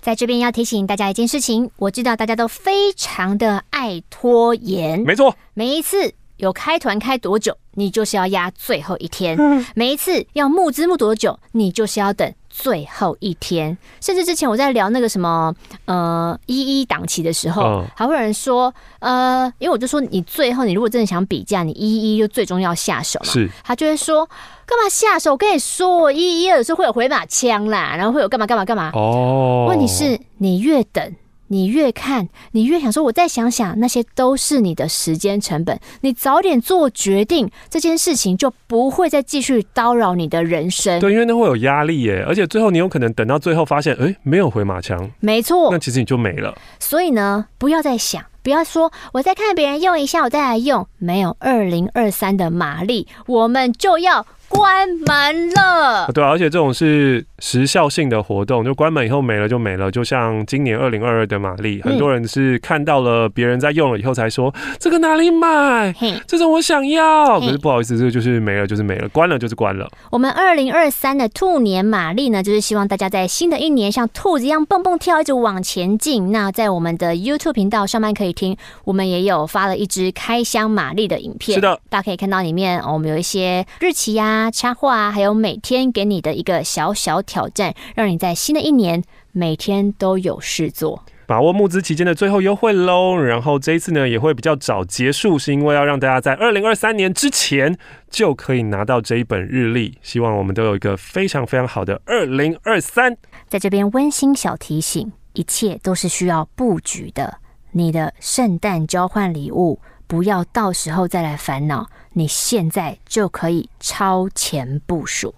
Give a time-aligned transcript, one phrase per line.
[0.00, 9.36] 在这边要提醒大家一件事情，我知道大家都非常的爱拖延，没错，每一次有开团开多久，你就是要压最后一天；
[9.74, 12.32] 每一次要募资募多久，你就是要等。
[12.50, 15.54] 最后一天，甚至之前我在聊那个什么
[15.84, 23.32] 呃一一档期的时候，嗯、还会有人说呃，因为我就说你最后你如果真的想比价，你一一就最终要下手嘛。
[23.32, 24.26] 是，他就会说
[24.66, 25.30] 干嘛下手？
[25.30, 28.90] 我跟你说，一一二的时候会有回马枪啦，然后会有干嘛干嘛干嘛。
[28.94, 31.14] 哦，问题是你越等。
[31.52, 35.76] 你越看，你越想说，我再想想，那些都是你的时间成本。
[36.02, 41.00] 你早点做决定，这件事情就不会再继续叨扰你的人生。
[41.00, 45.10] 对，因为那会有压力耶，而且最后你有可能等到最后发现，哎，没有回马枪。
[45.18, 46.56] 没错，那其实你就没了。
[46.78, 50.86] 所以呢，不要再想，不要说我再看别人用一下，我再来用。
[50.98, 54.24] 没有二零二三的马力，我们就要。
[54.50, 59.90] 关门了，对啊，而且这种是时效性的活动，就关门以后没了就没了。
[59.90, 65.92] 就像今年二零二二的玛丽，很多人是看到了别人在用了以后才说、嗯、这个哪里买，
[66.26, 67.40] 这种我想要。
[67.40, 69.90] 可是不好意思，这个就是没了，就是没了，关了就是关了。
[70.10, 76.30] 我们二零二三的兔年玛丽呢，就是希望大家在新的一年像兔子一样蹦蹦跳，一直往前进。
[76.30, 84.50] 那在我们的 YouTube 频道上班可以听，我们也有发了一支开箱玛丽的影片，是的，大家可以看到里面我们有一些日期呀、啊。
[84.50, 91.04] 插画啊，还有每天给你的一个小小挑战，让你在新的一年每天都有事做。
[91.28, 93.14] 把握募资期间的最后优惠喽！
[93.16, 97.78] 然后这一次呢也会比较早结束，是因为要让大家在二零二三年之前
[98.10, 99.96] 就可以拿到这一本日历。
[100.02, 103.16] 希望我们都有一个非常非常好的二零二三。
[103.46, 107.38] 在这边温馨小提醒：一切都是需要布局的。
[107.70, 109.78] 你的圣诞交换礼物。
[110.08, 115.32] 不要到时候再来烦恼，你现在就可以超前部署。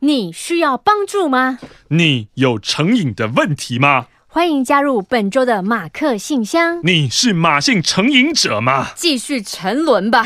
[0.00, 1.58] 你需要帮助吗？
[1.88, 4.06] 你有成瘾的问题吗？
[4.32, 6.78] 欢迎加入本周的马克信箱。
[6.84, 8.92] 你是马姓成瘾者吗？
[8.94, 10.24] 继续沉沦吧。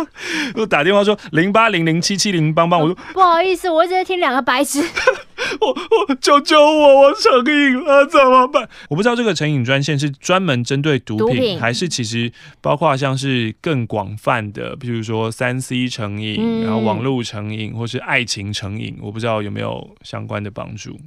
[0.56, 4.82] 我打电话说零八零零七七零帮帮我说，不好意思，我一直在听两个白痴。
[5.62, 8.68] 我我救救我，我成瘾了怎么办？
[8.90, 12.30] 我不知道这个成瘾专线是专门针对毒品，毒品，还是其实
[12.60, 20.98] 包括像是更广泛的，比如说三 C 成瘾，嗯、然后网络成瘾，或是爱情成瘾，我不知道有没有相关的帮助。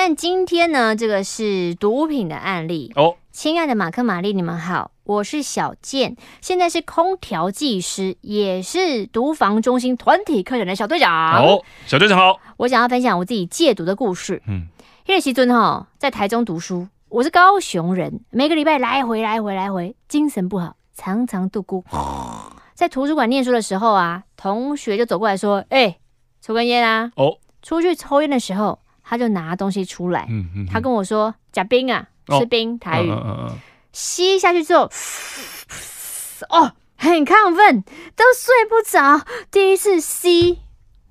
[0.00, 3.16] 但今天呢，这个是毒品的案例哦。
[3.32, 11.44] 亲爱的马克、玛丽，你们好，我是小健，现在是空调技师，也是毒防中心团体课程的小队长。
[11.44, 12.38] 哦，小队长好。
[12.58, 14.40] 我想要分享我自己戒毒的故事。
[14.46, 14.68] 嗯，
[15.06, 21.84] 因为西尊哈在台中读书，我是高雄人，每个礼拜来回来回来回，精神不好，常常度孤。
[22.72, 26.00] 在图书馆念书的时候啊，同学就走过来说：“哎、欸，
[26.40, 28.78] 抽根烟啊。”哦，出去抽烟的时候。
[29.08, 32.06] 他就拿东西出来，嗯嗯、他跟我说：“假冰啊，
[32.38, 32.74] 吃冰。
[32.74, 33.58] 哦”台语，嗯嗯嗯、
[33.92, 34.82] 吸下去之后，
[36.50, 37.82] 哦，很亢奋，
[38.14, 39.24] 都睡不着。
[39.50, 40.58] 第一次吸，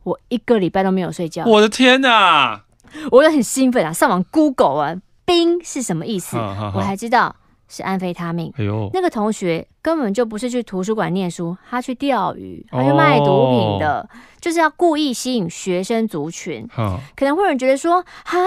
[0.04, 1.44] 我一个礼拜都没有睡觉。
[1.46, 2.66] 我的天哪！
[3.12, 6.38] 我就很兴奋啊，上网 Google 啊，冰是什么意思？
[6.38, 7.36] 我还知道
[7.68, 8.54] 是安非他命。
[8.58, 14.02] 哎呦，那个同学根本就不是去图书馆念书，他去钓鱼，他去卖毒品的。
[14.02, 14.10] 哦。
[14.40, 18.38] 就是要故意吸引学生族群，嗯、可能会有人觉得说，哈，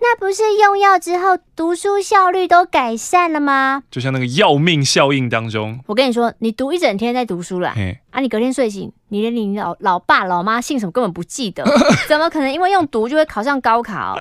[0.00, 3.82] 那不是用药之后读书效率都改善了吗？
[3.90, 7.98] 就像那个要命效应当中，我跟你说，你读一整天在读书了，嘿。
[8.10, 11.64] 啊，你隔天睡醒，你连你老老爸老妈姓什么根本不记得，
[12.08, 12.50] 怎么可能？
[12.50, 14.16] 因为用毒就会考上高考？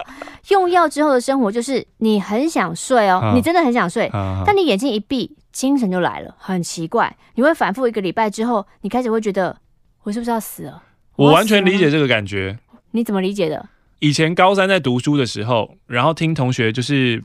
[0.50, 9.58] 用药之后的生活就是你很想睡哦，嗯、你真的很想睡，嗯、但你眼睛一闭，精神就来了，很奇怪，你会反复一个礼拜之后，你开始会觉得
[10.03, 10.81] 我是不是要死了？
[11.18, 12.58] 我完全理解这个感觉。
[12.92, 13.68] 你怎么理解的？
[14.00, 17.22] 以前高三在读书的时候，然后听同学就是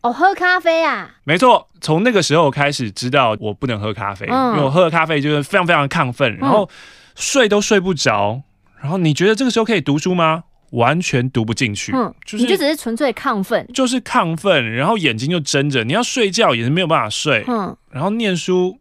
[0.00, 1.14] 哦，喝咖啡啊。
[1.22, 6.68] 没错，从那个时候开始知道我不能喝咖啡，嗯、因为我喝了咖啡就是非常非常亢奋，然后
[7.14, 8.42] 睡都睡不着。
[8.80, 10.42] 然后你觉得这个时候可以读书吗？
[10.70, 11.92] 完全读不进去。
[11.94, 17.44] 嗯，就是你就只是纯粹亢奋，就是亢奋，然后眼睛就睁着，你要睡觉也是没有办法睡。
[17.48, 18.78] 嗯，然后念书，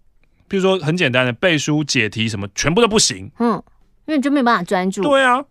[0.48, 3.32] 比如说很简单的背书、解题什么，全部都不行。
[3.40, 3.62] 嗯。
[4.08, 5.02] 因为你就没有办法专注。
[5.02, 5.44] 对啊，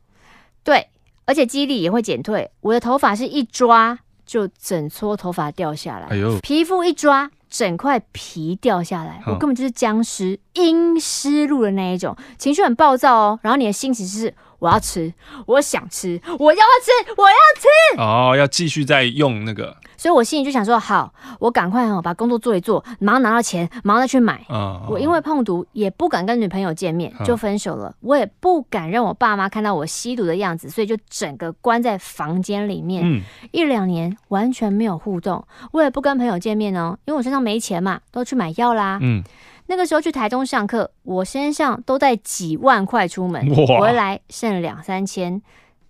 [0.62, 0.86] 对，
[1.24, 2.48] 而且记忆力也会减退。
[2.60, 13.40] 我的头发是一抓就整撮头发掉下来，哎呦，皮肤一抓整块皮掉下来，我根本就是僵尸、阴湿路的那一种，情绪很暴躁哦。
[13.42, 14.32] 然后你的心情是。
[14.64, 15.12] 我要吃，
[15.44, 18.00] 我想吃，我要吃，我要吃。
[18.00, 19.76] 哦，要继续再用那个。
[19.98, 24.42] 所以我心里就想说，好，我赶快哦把工作做一做，马上拿到钱，马上再去买。
[24.48, 27.94] 哦、我因为碰毒，也不敢跟女朋友见面，就分手了。
[28.00, 33.22] 我也不敢让我爸妈看到我吸毒的样子，所以就整个关在房间里面，嗯、
[33.52, 35.46] 一两年完全没有互动。
[35.72, 38.98] 我也不跟朋友见面哦，因为我身上没钱嘛，都去买药啦。
[39.02, 39.22] 嗯
[39.66, 43.42] 那个时候去台中上课，我身上都带几万块出门，
[43.80, 45.40] 回来剩两三千，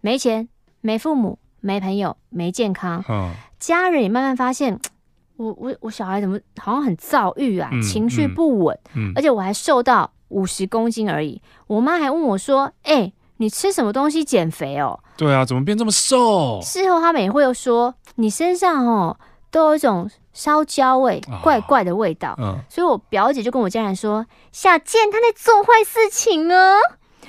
[0.00, 0.48] 没钱，
[0.80, 4.78] 没父母，没朋友，没健康，嗯、家人也慢慢发现，
[5.36, 11.42] 我我我小孩怎么好像很躁郁啊，嗯、情绪不稳，嗯、而且我还瘦到五十公斤而已。
[11.66, 16.60] 我妈还问我说：“哎、欸，你吃什么东西减肥哦？”对啊，怎么变这么瘦？
[16.62, 19.18] 事后他们也会说：“你身上哦。”
[19.54, 22.32] 都有一种烧焦味，怪怪的味道。
[22.32, 26.74] 哦嗯、所以我表姐就跟我家人说：“小健他在做坏事情哦。”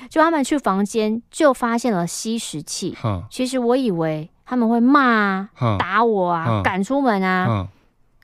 [0.10, 2.98] 就他们去房间就发现了吸食器。
[3.04, 7.68] 嗯、其实我以为他们会骂啊、嗯、打我啊、赶、嗯、出门啊，嗯、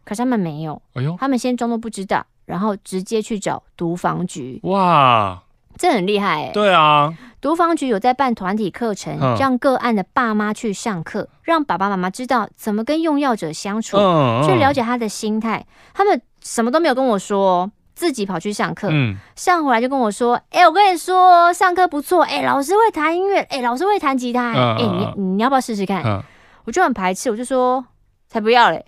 [0.04, 0.82] 可是他们没有。
[0.96, 4.60] 哎呦，他们先装作不知道，然后直接去找毒防局。
[4.64, 5.44] 哇！
[5.78, 6.52] 这很厉害哎、欸！
[6.52, 15.66] 对啊，毒防局有在办团体课程，嗯、让个案的爸妈去上课，让爸爸妈妈知道怎么跟用药者相处，嗯、去了解他的心态。
[15.94, 18.90] 他们什么都没有跟我说，自己跑去上课。
[18.92, 22.24] 嗯、上回来就跟我说：“哎、欸，我跟你说，上课不错。
[22.24, 23.40] 哎、欸，老师会弹音乐。
[23.42, 24.54] 哎、欸，老师会弹吉他。
[24.54, 26.22] 哎、你你要不要试试看？”嗯、
[26.66, 27.84] 我就很排斥，我就说
[28.30, 28.86] ：“才不要嘞，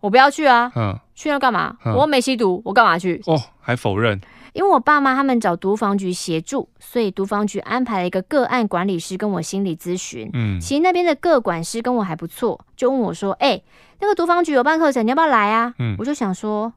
[0.00, 0.70] 我不要去啊。
[0.76, 1.76] 嗯、去那干嘛？
[1.84, 4.20] 嗯、我又没吸毒，我干嘛去？”哦，还否认。
[4.56, 10.30] 因为我爸妈他们找毒防局协助，所以毒防局安排了一个个案管理师跟我心理咨询。
[10.32, 13.64] 嗯，其实那边的个管师跟我还不错，就问我说：“哎、欸，
[14.00, 16.72] 那个毒防局有办课程，你要不要来啊？”嗯，我就想说，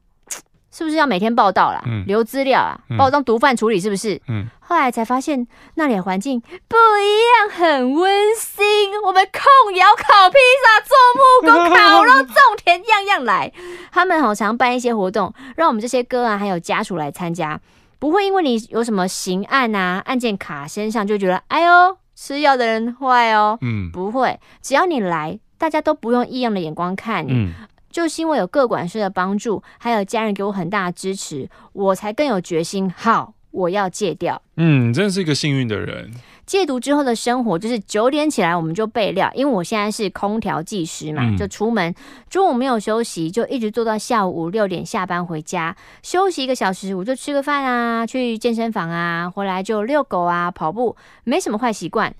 [0.70, 1.82] 是不是要每天报道啦？
[1.86, 4.20] 嗯，留资料啊，把我当毒贩处理是不是？
[4.28, 8.64] 嗯，后来才发现那里的环境不一样，很温馨。
[9.04, 12.34] 我们控窑、烤披萨、做木工、烤肉、种
[12.64, 13.52] 田，样样来。
[13.90, 17.60] 他们好常办一些活动，让我们这些哥啊还有家属来参加。
[17.98, 23.58] 不会因为你有什么刑案啊，案件卡身上就觉得哎呦，吃药的人坏哦。
[23.60, 27.32] 嗯，不会，只要你来，大家都不用异样的眼光看你。
[27.32, 27.52] 嗯，
[27.90, 32.92] 就是因为有各管师的帮助，还有家人给我很大的支持，我才更有决心。
[32.96, 34.40] 好，我要戒掉。
[34.56, 36.10] 嗯，你真的是一个幸运的人。
[36.46, 41.94] 戒毒之后的生活就是九点起来我们就备料，因为我现在是空调技师嘛，就出门
[42.28, 52.12] 中午没有休息，就一直做到下午五六点下班回家，休息一个小时，我就吃个饭啊，去健身房啊，回来就遛狗啊，跑步，没什么坏习惯。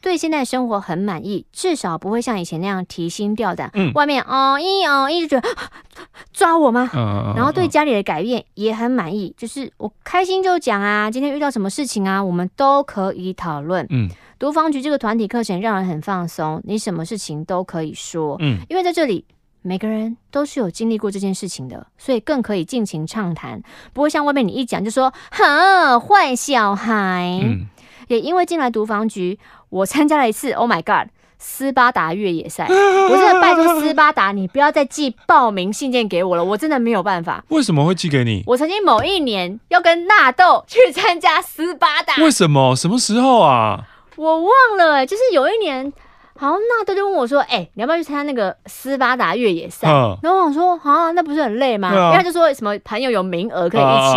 [0.00, 3.70] 对现在生活很满意，至少不会像以前那样提心吊胆。
[3.74, 5.48] 嗯，外面哦一哦一直觉得
[6.32, 6.88] 抓我吗？
[7.36, 13.86] 然后对家里的改变也很满意，就是我开心就讲啊，今天遇到什么事情啊，我们都可以讨论。
[13.90, 14.08] 嗯，
[14.38, 18.36] 毒防局这个团体课程让人很放松，你什么事情都可以说。
[18.40, 19.24] 嗯，因为在这里
[19.62, 23.60] 每个人都是有经历过这件事情的，所以更可以尽情畅谈，
[23.92, 27.40] 不会像外面你一讲就说哼坏小孩。
[27.42, 27.66] 嗯。
[28.06, 29.38] 也因为进来毒房局，
[29.70, 32.66] 我参加了一次，Oh my God，斯巴达越野赛。
[32.66, 37.44] 我真的拜托斯巴达，你不要再寄报名信件给我了，我真的没有办法。
[37.48, 38.42] 为什么会寄给你？
[38.46, 42.14] 我曾经某一年要跟纳豆去参加斯巴达。
[42.22, 42.74] 为什么？
[42.74, 43.84] 什么时候啊？
[44.16, 45.92] 我忘了、欸，就是有一年，
[46.36, 54.14] 好像纳豆就问我说：“哎、欸，你要不要去参加那个斯巴达越野赛？”嗯、然后我说：“啊，那不是很累吗？”啊、因为他就说什么朋友有名额可以一起。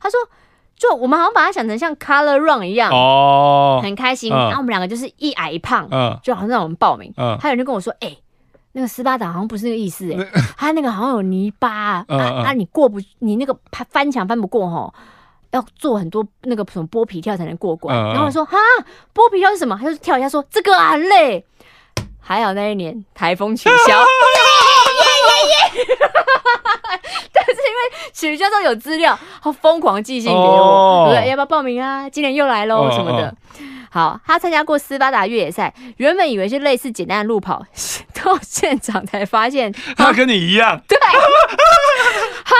[0.00, 0.20] 他说。
[0.80, 4.30] 就我们好像把它想成像 Color Run 一样哦，很开心。
[4.32, 7.12] 然后我们两个就是一矮一胖，嗯，就好像让我们报名。
[7.18, 8.16] 嗯，还有人就跟我说，哎，
[8.72, 13.54] 那个斯巴达好像不是那个意思，哎，他那个好像有泥巴，啊啊，你过不，你那个
[13.90, 14.94] 翻墙翻不过吼，
[15.50, 17.94] 要做很多那个什么剥皮跳才能过关。
[17.94, 18.56] 然后我说，哈，
[19.14, 19.78] 剥皮跳是什么？
[19.78, 21.44] 他就跳一下说，这个很累。
[22.22, 23.76] 还好那一年台风取消。
[27.32, 31.28] 但是因为取消之后有资料，他疯狂寄信给我，对、oh.
[31.28, 32.08] 要不要报名啊？
[32.08, 33.26] 今年又来喽什么的。
[33.26, 33.34] Oh.
[33.92, 37.64] 好，他参加过斯巴达越野赛，原本以为是类似简单的路跑，
[38.14, 40.80] 到现场才发现他跟你一样。
[40.86, 40.96] 对，
[42.44, 42.54] 哈，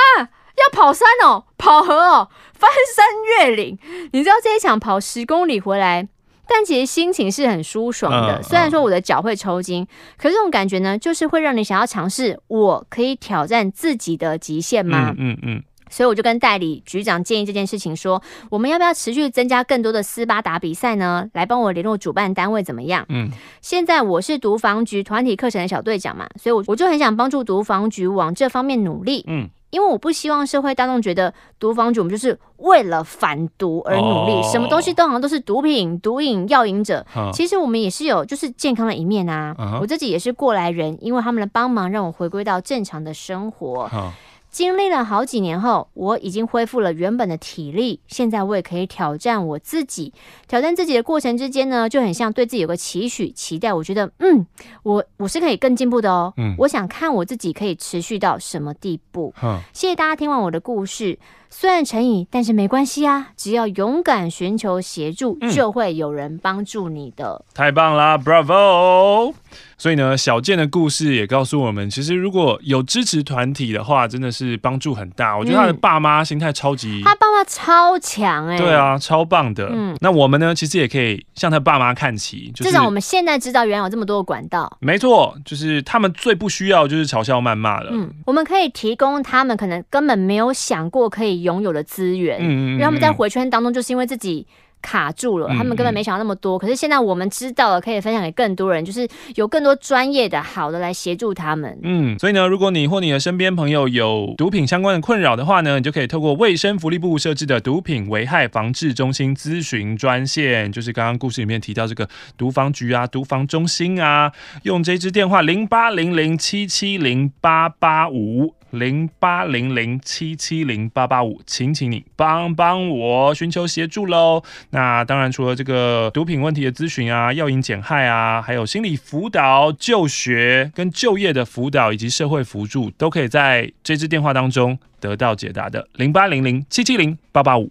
[0.56, 3.06] 要跑山哦，跑河哦，翻山
[3.38, 3.78] 越岭。
[4.12, 6.08] 你知道这一场跑十公里回来？
[6.52, 9.86] 但其实心情是很舒爽的，虽然说我的脚会抽筋，
[10.18, 15.14] 可是这种感觉呢，就是会让你想要尝试，我可以挑战自己的极限吗？
[15.16, 15.62] 嗯嗯。
[15.92, 21.28] 所以我就跟代理局长建议这件事情，说我们要不要持续增加更多的斯巴达比赛呢？
[21.32, 23.04] 来帮我联络主办单位怎么样？
[23.08, 23.28] 嗯。
[23.60, 29.24] 现在我是毒防局团体课程的小队长嘛，所以我我就很想帮助毒防局往这方面努力。
[29.26, 29.48] 嗯。
[29.70, 37.04] 因为我不希望社会大众觉得毒防局我们就是为了反毒而努力，哦、什么东西都好像都是毒品、毒瘾、药瘾者。
[37.14, 39.54] 哦、其实我们也是有就是健康的一面啊。
[39.58, 43.84] 哦、我自己也是过来人，因为他们的帮忙，让我回归到正常的生活。
[43.84, 44.12] 哦
[44.50, 48.00] 经历了好几年后，我已经恢复了原本的体力。
[48.08, 50.12] 现在我也可以挑战我自己。
[50.48, 53.72] 挑战自己的过程之间呢，就很像对自己有个期许、期待。
[53.72, 54.44] 我觉得，嗯，
[54.82, 56.34] 我我是可以更进步的哦。
[56.36, 59.32] 嗯，我想看我自己可以持续到什么地步。
[59.42, 61.18] 嗯，谢谢大家听完我的故事。
[61.52, 63.30] 虽然成瘾，但是没关系啊！
[63.36, 67.44] 只要勇敢寻求协助，嗯、就会有人帮助你的。
[67.52, 69.34] 太棒啦，Bravo！
[69.76, 75.36] 所以呢，小健的故事也告诉我们，其实如果有支持团体的话，真的是帮助很大。
[75.36, 79.68] 我觉得他的爸妈心态超级，他爸妈超强哎、欸，对啊，超棒的。
[79.72, 84.70] 嗯，那我们呢，其实也可以向他爸妈看齐，就是、至少我们现在知道原来有这么多的管道。
[84.80, 87.88] 没错，就是他们最不需要就是嘲笑谩骂了。
[87.90, 91.39] 嗯，我们可以提供他们可能根本没有想过可以。
[91.42, 94.46] 拥有的资源，嗯，嗯，嗯，因为他们在回圈当中，就是因为自己
[94.82, 96.58] 卡住了，他们根本没想到那么多。
[96.58, 99.06] 可是现在我们知道了，可以分享给更多人，就是
[99.36, 101.78] 有更多专业的好的来协助他们。
[101.82, 114.32] 嗯，所以呢，如果你或你的身边朋友有毒品相关的困扰的话呢，你就可以透过卫生福利部设置的毒品危害防治中心咨询专线，就是刚刚故事里面提到这个毒防局啊、毒防中心啊，
[114.62, 118.54] 用这支电话零八零零七七零八八五。
[118.70, 124.44] 零八零零七七零八八五，请请你帮帮我寻求协助喽。
[124.70, 135.88] 那当然，除了这个毒品问题的咨询啊、药瘾减害啊，还有心理辅导、就学跟就业的辅导以及社会辅助，都可以在这支电话当中得到解答的。
[135.94, 137.70] 零八零零七七零八八五。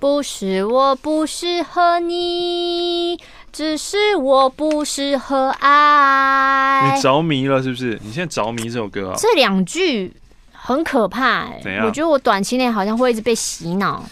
[0.00, 3.18] 不是我不适合你。
[3.50, 6.92] 只是我不适合爱。
[6.94, 7.98] 你着迷了是不是？
[8.02, 9.16] 你现在着迷这首歌啊？
[9.18, 10.12] 这两句
[10.52, 11.60] 很可怕哎、欸。
[11.62, 11.86] 怎样？
[11.86, 14.04] 我觉得我短期内好像会一直被洗脑。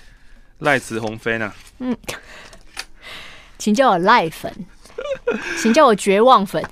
[0.58, 1.52] 赖慈鸿飞呢？
[1.78, 1.96] 嗯，
[3.58, 4.52] 请叫我赖粉，
[5.60, 6.64] 请叫我绝望粉。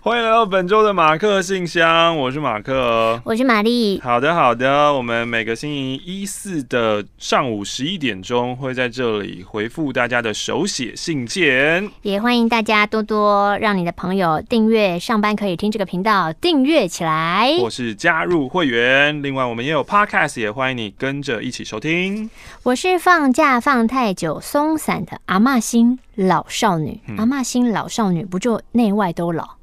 [0.00, 4.00] 欢迎来到本周的马克信箱，我是马克，我是玛丽。
[4.00, 19.20] 好的，好的，我们每个星期一四的上午十一点钟会在这里回复大家的手写信件，也欢迎大家多多让你的朋友订阅，上班可以听这个频道，订阅起来，或是加入会员。
[19.20, 22.30] 另外，我们也有 Podcast，也欢迎你跟着一起收听。
[22.62, 29.57] 我是放假放太久松散的阿妈心老少女，嗯、阿妈心老少女不就内外都老？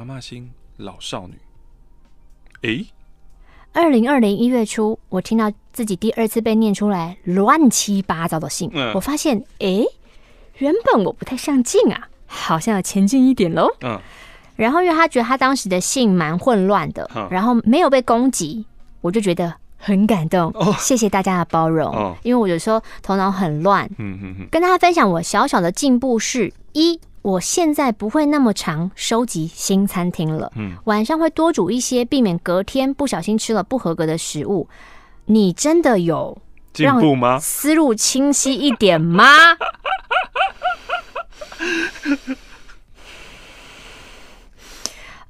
[0.00, 1.34] 阿嬷心老少女，
[2.62, 2.86] 诶，
[3.74, 9.84] 二零二零一月初，我听到自己第二次被念出来乱七八糟的信，嗯、我发现，诶，
[10.56, 13.68] 原本我不太上进啊，好像要前进一点喽。
[13.82, 14.00] 嗯，
[14.56, 18.64] 然后因为他觉得他当时的信蛮混乱的，嗯、然后没有被攻击，
[19.02, 20.50] 我就觉得很感动。
[20.54, 23.84] 哦、谢谢大家的包容，哦、因为我有时候头脑很乱。
[23.98, 26.98] 嗯嗯嗯，跟大家分享我小小的进步是一。
[27.22, 34.68] 我现在不会那么常收集新餐厅了，嗯，晚上会多煮一些，避免隔天不小心吃了不合格的食物。
[35.26, 36.38] 你真的有
[36.72, 37.38] 进步吗？
[37.38, 39.26] 思路清晰一点吗？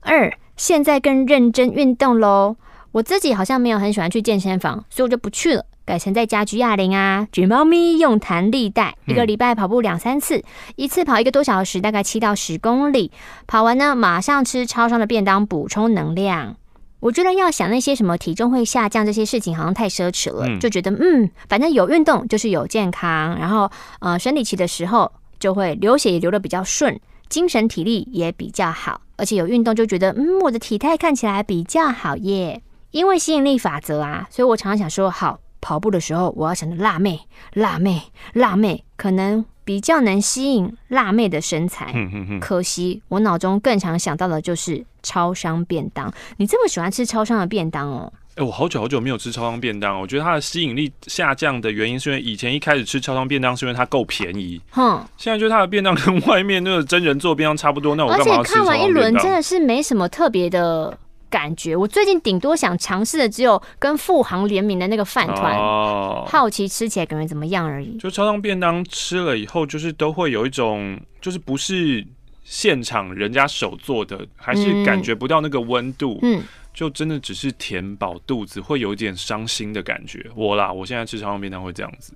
[0.02, 2.56] 二，现在更认真运动喽。
[2.92, 5.64] 我自己好像没有很喜欢去健身房，所以我就不去了。
[5.90, 10.40] 改成在家举哑铃啊，举猫咪，用弹力带，一个礼拜跑步两三次，
[10.76, 13.11] 一次跑一个多小时，大概七到十公里。
[13.49, 16.54] 跑完呢，马上吃超商的便当补充能量。
[17.00, 23.68] 我觉得要想那些什么体重会下降这些事情，好像太奢侈了，就觉得嗯，反正有运动就是有健康，然后
[23.99, 32.62] 呃，生理期的时候就会流血也流得比较顺，精神体力也比较好，而且有运动就觉得嗯，我的体态看起来比较好耶。
[32.92, 35.40] 因为吸引力法则啊，所以我常常想说好。
[35.61, 37.21] 跑步的时候，我要想着辣妹、
[37.55, 38.02] 辣妹、
[38.35, 41.93] 辣妹，可能比较能吸引辣妹的身材。
[41.95, 42.40] 嗯嗯嗯。
[42.40, 46.12] 可惜我脑中更常想到的就是超商便当。
[46.38, 48.12] 你这么喜欢吃超商的便当哦？
[48.37, 54.61] 哎、欸，我好久好久没有吃超商便当，我觉得它的吸引力下降的原因是因为以前一开始吃超商便当是因为它够便宜。
[54.71, 55.05] 哼。
[55.17, 58.83] 现在就是它的便当跟外面那个真人做便当差不多，那我干嘛要吃超商便当？
[58.83, 60.97] 而且看完一轮真的是没什么特别的。
[61.31, 67.97] 感觉我最近顶多想尝试的只有跟富航联名的那个饭团，哦、好奇吃起来感觉怎么样而已。
[67.97, 72.05] 就超商便当吃了以后，就是都会有一种，就是不是
[72.45, 76.43] 现场人家手做的，还是感觉不到那个温度，嗯，
[76.75, 80.27] 就真的只是填饱肚子，会有一点伤心的感觉。
[80.35, 82.13] 我啦，我现在吃超商便当会这样子。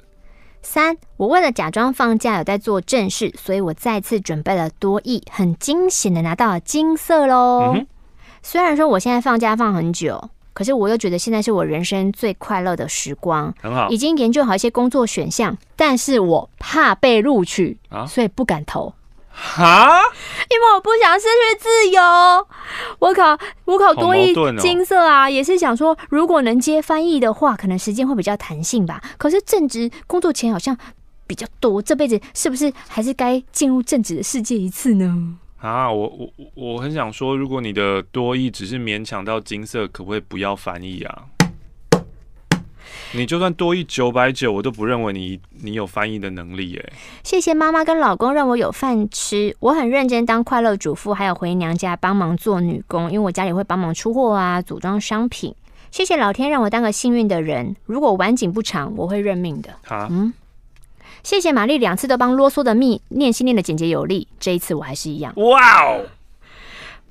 [0.60, 7.74] 三，我为了假装放假有在做正事，所以我再次准备了多益，很惊险的拿到了金色喽。
[7.76, 7.86] 嗯
[8.46, 13.88] 虽然说我现在放假放很久，可是我又觉得现在是我人生最快乐的时光，很好。
[13.88, 18.92] 已经研究好一些工作选项，但是我怕被录取啊，所以不敢投。
[19.30, 19.98] 哈？
[20.50, 22.02] 因为我不想失去自由。
[22.98, 29.02] 我考我考多一金色啊，也是想说，如果能接翻译的话，可能时间会比较弹性吧。
[29.16, 30.76] 可是正职工作钱好像
[31.26, 35.38] 比较多，这辈子是不是还是该进入正职的世界一次呢？
[35.64, 41.24] 啊，我我我很想说，如果你的多益只是勉强到金色，可不可以不要翻译啊？
[43.14, 46.92] 你就算多益九百九，我都不认为你你有翻译的能力耶。
[47.22, 55.54] 谢谢妈妈跟老公让我有饭吃，我很认真当快乐主妇，还有回娘家帮忙做女工，因为我家里会帮忙出货啊，组装商品。
[55.90, 59.70] 谢谢老天让我当个幸运的人，如果晚景不长，我会认命的。
[59.84, 60.30] 好，嗯。
[61.24, 65.32] 谢谢玛丽两次都帮啰嗦的蜜念心念的简洁有力，这一次我还是一样。
[65.36, 66.04] 哇哦！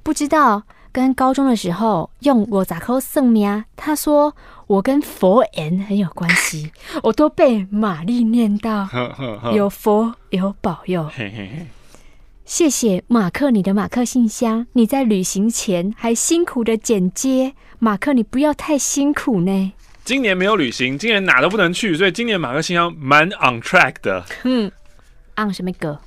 [0.04, 4.36] 不知道跟高中的时候用我咋扣圣名，他说
[4.68, 8.88] 我跟佛恩很有关系， 我都被玛丽念到
[9.52, 11.10] 有佛有保佑。
[12.46, 19.74] 谢谢马克你的马克信箱，你在旅行前还辛苦的剪接，马克你不要太辛苦呢。
[20.06, 24.26] 今年没有旅行，今年哪都不能去，所以今年马克信箱蛮 on track 的。
[24.44, 24.70] 嗯
[25.38, 25.98] ，on 什么歌？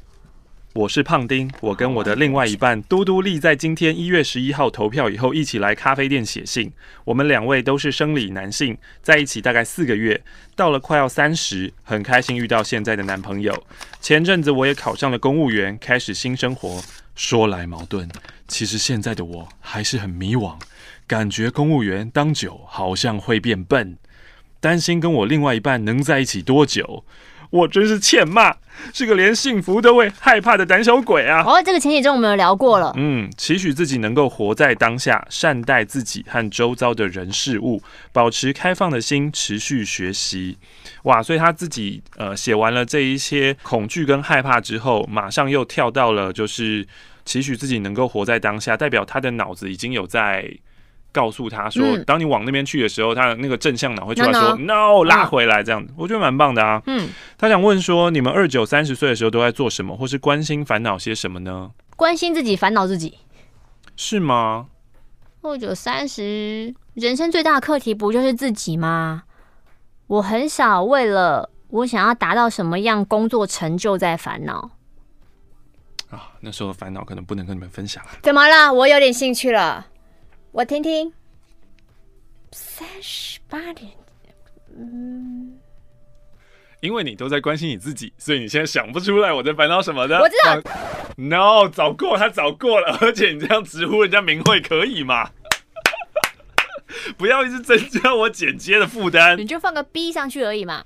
[0.75, 6.71] 我是胖丁，我跟我的另外一半嘟嘟丽在今天一月十一号投票以后，一起来咖啡店写信。
[7.07, 10.23] 我们两位都是生理男性，在一起大概四个月，
[10.55, 13.65] 到了快要三十，很开心遇到现在的男朋友。
[14.03, 16.83] 前阵子我也考上了公务员，开始新生活。
[17.15, 18.07] 说来矛盾，
[18.47, 20.55] 其实现在的我还是很迷惘。
[21.07, 23.97] 感觉公务员当久好像会变笨，
[24.61, 27.05] 担心跟我另外一半能在一起多久，
[27.51, 28.57] 我真是欠骂，
[28.93, 31.45] 是个连幸福都会害怕的胆小鬼啊！
[31.47, 32.93] 哦，这个前几周我们有聊过了。
[32.97, 37.81] 嗯，期许自己能够活在当下，善待自己和周遭的人事物，
[38.13, 40.59] 保持开放的心，持续学习。
[41.05, 46.85] 哇，所以他自己呃写完了这一些恐惧跟害怕之后，马上又跳到了就是
[47.25, 50.51] 期许自己能够活在当下，代表他的脑子已经有在。
[51.17, 56.83] 告诉他说，嗯、当你往那边去的时候，他的那个正向脑会出来说 “no”，, 拉回来这样子，我觉得蛮棒的啊。
[56.85, 57.09] 嗯，
[57.39, 61.71] 他想问说，你们二九三十岁的时候都在做什么，或是关心烦恼些什么呢？
[61.97, 63.17] 关心自己，烦恼自己，
[63.97, 64.67] 是吗？
[65.41, 69.23] 二九三十，人生最大的课题不就是自己吗？
[70.09, 74.71] 我很少为了我想要达到什么样工作成就在烦恼
[76.11, 76.31] 啊。
[76.41, 78.11] 那时候的烦恼可能不能跟你们分享了。
[78.23, 78.73] 怎么了？
[78.73, 79.87] 我有点兴趣了。
[80.57, 81.13] 我听听，
[82.51, 83.93] 三十八点，
[84.75, 85.53] 嗯，
[86.81, 90.19] 因为你都在关心你自己，所以你现在想不出来我在烦恼什么的。
[90.19, 90.59] 我知道
[91.17, 95.29] ，No，早过他早过了， 而且你这样直呼人家名讳可以吗？
[97.19, 100.83] 不要一直增加我剪接的负担，你就放个 B 上去而已嘛。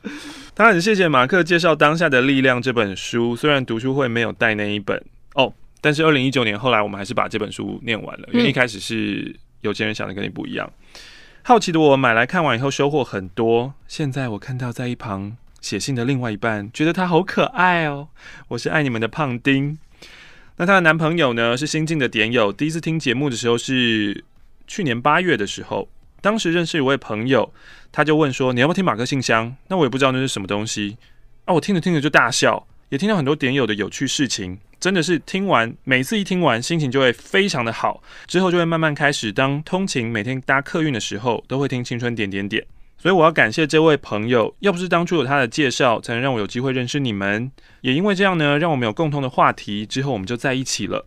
[0.52, 5.00] 他很谢谢马克介绍《当下的力量》这本书，虽然读书会没有带那一本
[5.34, 9.32] 哦，但是二零一九年后来我们还是把这本书念完了，因为一开始是。
[9.60, 10.72] 有钱人想的跟你不一样。
[11.42, 13.74] 好奇的我买来看完以后收获很多。
[13.88, 18.08] 现在我看到在一旁写信的另外一半，觉得他好可爱哦。
[18.48, 19.78] 我是爱你们的胖丁。
[20.56, 21.56] 那她的男朋友呢？
[21.56, 22.52] 是新进的点友。
[22.52, 24.22] 第一次听节目的时候是
[24.66, 25.88] 去年八月的时候，
[26.20, 27.50] 当时认识一位朋友，
[27.90, 30.98] 他就问说：“你要不要听马克信箱？”那我也不知道那是什么东西
[31.46, 31.54] 啊。
[31.54, 34.58] 我听着听着就大笑，也听到很多点友的有趣事情。
[34.80, 38.02] 真的是听完，每次一听完，心情就会非常的好。
[38.26, 42.66] 之后就会慢慢开始，当通勤每天搭客运的时候，都会听青春点点点。
[42.96, 47.52] 所以我要感谢这位朋友，要不是当初有他的介绍，才能让我有机会认识你们。
[47.82, 51.06] 也因为这样呢，让我们有共同的话题，之后我们就在一起了。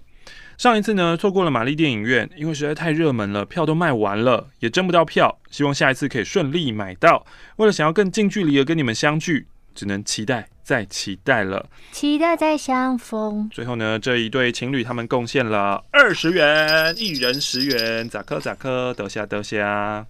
[0.56, 5.40] 上一次呢，错过了玛丽电影院，因为实在太热门了，票都卖完了，也争不到票。
[5.50, 7.26] 希望下一次可以顺利买到。
[7.56, 10.48] 为了想要更近距离的跟你们相聚，只能期待。
[10.64, 13.50] 再期待了，期待再相逢。
[13.54, 20.06] 最后呢，这一对情侣他们贡献了二十元，一人十元，咋磕咋磕，得下得下。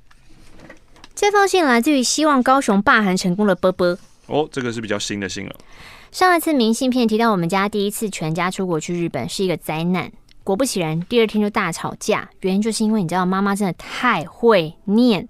[1.15, 3.97] 这封信来自于希望高雄霸韩成功的波波。
[4.27, 5.55] 哦，这个是比较新的信了。
[6.11, 10.11] 上一次明信片提到我们家第一次全家出国去日本是一个灾难，
[10.43, 15.27] 果不其然，第二天就大吵架，原因就是因为你知道妈妈真的太会念，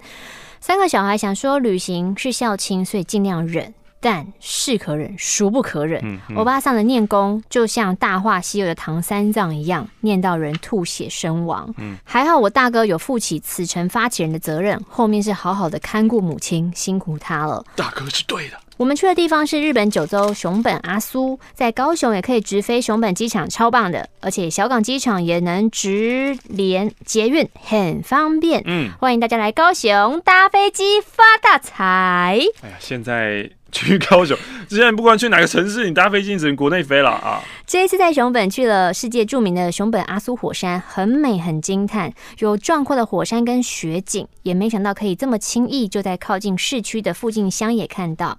[0.60, 3.72] 三个小孩想说旅行是孝亲，所以尽量忍。
[4.04, 5.98] 但是可忍，孰不可忍？
[6.04, 11.72] 嗯嗯、欧巴桑的念功就像《大话西游》的唐三藏一样，念到人吐血身亡。
[11.78, 17.64] 嗯、还好我大哥有负起此城发起人的责任，后面是好好的看顾母亲，辛苦他了。
[17.74, 18.60] 大哥是对的。
[18.76, 28.60] 我们去的地方是日本九州熊本阿苏，在高雄也可以直飞熊本机场，超棒的，而且小港机场也能直连捷运，很方便。
[28.66, 32.44] 嗯，欢迎大家来高雄搭飞机发大财。
[32.60, 33.48] 哎呀，现在
[33.82, 34.36] 去高雄，
[34.68, 37.42] 之前不管去哪个城市，你搭飞机只能国内飞了啊。
[37.66, 48.38] 这一次在熊本去了世界著名的熊本阿苏火山，很美很惊叹，有壮阔的火山跟雪景，也没想到可以这么轻易就在靠近市区的附近乡野看到。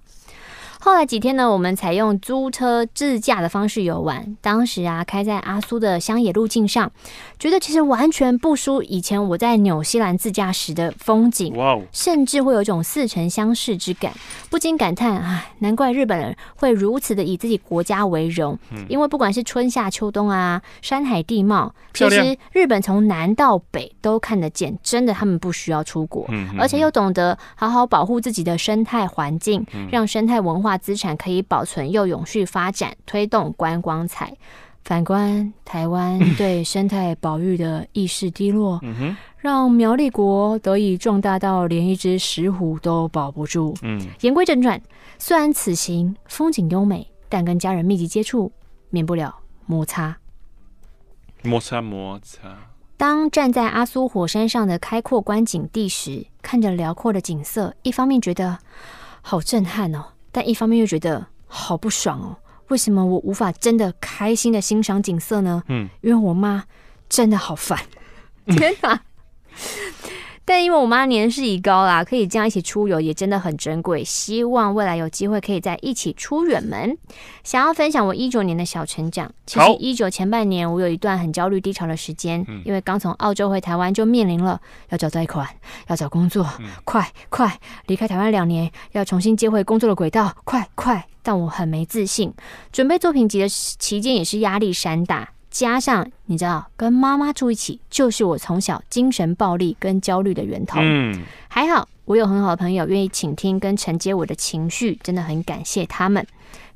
[0.86, 4.36] 后来几天呢，我们采用租车自驾的方式游玩。
[4.40, 6.92] 当时啊，开在阿苏的乡野路径上，
[7.40, 11.52] 觉得其实完全不输以前我在纽西兰自驾时的风景。
[11.90, 14.12] 甚至会有一种似曾相识之感，
[14.48, 18.56] 不禁感叹：唉，难怪日本人会如此的以自己国家为荣。
[18.88, 24.78] 因为不管是春夏秋冬啊，山海地貌，其实日本从南到北都看得见。
[24.84, 30.75] 真的，他们不需要出国，而且又懂得好好保护自己的生态环境，让生态文化。
[30.76, 34.36] 资产可以保存又永续发展，推动观光财。
[34.84, 38.80] 反观台湾对生态保育的意识低落，
[39.36, 43.74] 让苗栗国得以壮大到连一只石虎都保不住。
[43.82, 44.80] 嗯言归正传，
[45.18, 48.52] 虽然此行风景优美，但跟家人密集接触，
[48.90, 49.34] 免不了
[49.66, 50.18] 摩擦。
[51.42, 52.56] 摩擦摩擦。
[52.96, 58.58] 当站在阿苏火山上的开阔观景地时，看着辽阔的景色，一方面觉得
[59.20, 60.12] 好震撼哦。
[60.36, 62.36] 但一方面又觉得好不爽哦，
[62.68, 65.62] 为什么我无法真的开心的欣赏景色呢？
[65.68, 66.62] 嗯，因为我妈
[67.08, 67.78] 真的好烦，
[68.44, 69.00] 天哪！
[70.48, 74.04] 但因为我妈年事已高啦，可以这样一起出游也真的很珍贵。
[74.04, 76.96] 希望未来有机会可以再一起出远门。
[77.42, 79.28] 想要分享我一九年的小成长。
[79.44, 85.48] 其实一九前半年我有一段很焦虑低潮的时间，因为刚从澳洲回台湾就面临了要找贷款、
[85.88, 86.46] 要找工作，
[86.84, 91.06] 快快离开台湾两年，要重新接回工作的轨道，快快！
[91.24, 92.32] 但我很没自信。
[92.70, 95.30] 准备作品集的期间也是压力山大。
[95.56, 100.78] 加上你知道，跟妈妈住一起，就是我从小精神暴力跟焦虑的源头。
[100.82, 106.26] 嗯，还好我有很好的朋友愿意倾听跟承接我的情绪，真的很感谢他们。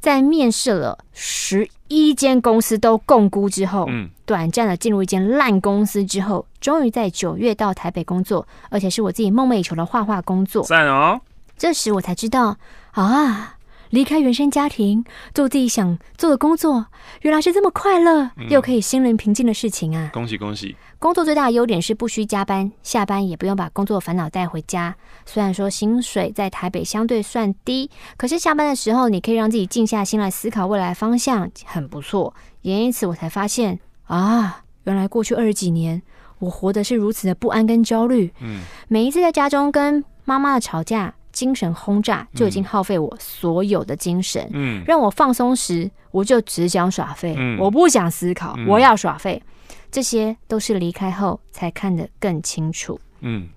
[0.01, 10.63] 在面试了十一间公司都共估之后，嗯，短暂的进入一间烂公司之后，终于在九月到台北工作，而且是我自己梦寐以求的画画工作。
[10.63, 11.21] 赞哦！
[11.59, 12.57] 这时我才知道
[12.93, 13.57] 啊。
[13.91, 16.87] 离开原生家庭，做自己想做的工作，
[17.23, 20.11] 原来是这么快乐又可以心灵平静的事情啊！
[20.13, 20.77] 恭喜恭喜！
[20.99, 24.95] 工作最大的优点是不需加班，下班也不用把工作烦恼带回家。
[25.27, 32.33] 虽然说薪水在台北相对算低，可是下班的时候你可以让自己静下心来思考未来方向，很不错。
[32.63, 36.01] 也因此我才发现啊，原来过去二十几年
[36.39, 38.33] 我活的是如此的不安跟焦虑。
[38.41, 41.15] 嗯，每一次在家中跟妈妈的吵架。
[41.33, 49.43] 精神轰炸就已经耗费我所有的精神，嗯，让我放松时，我就只想耍废，嗯，我不想思考，嗯，我要耍废，
[49.91, 53.49] 这些都是离开后才看得更清楚，嗯，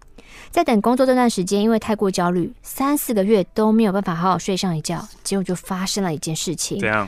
[0.51, 7.07] 在等工作这段时间，因为太过焦虑，三四个月都没有办法好好睡上一觉，结果就发生了一件事情，怎样？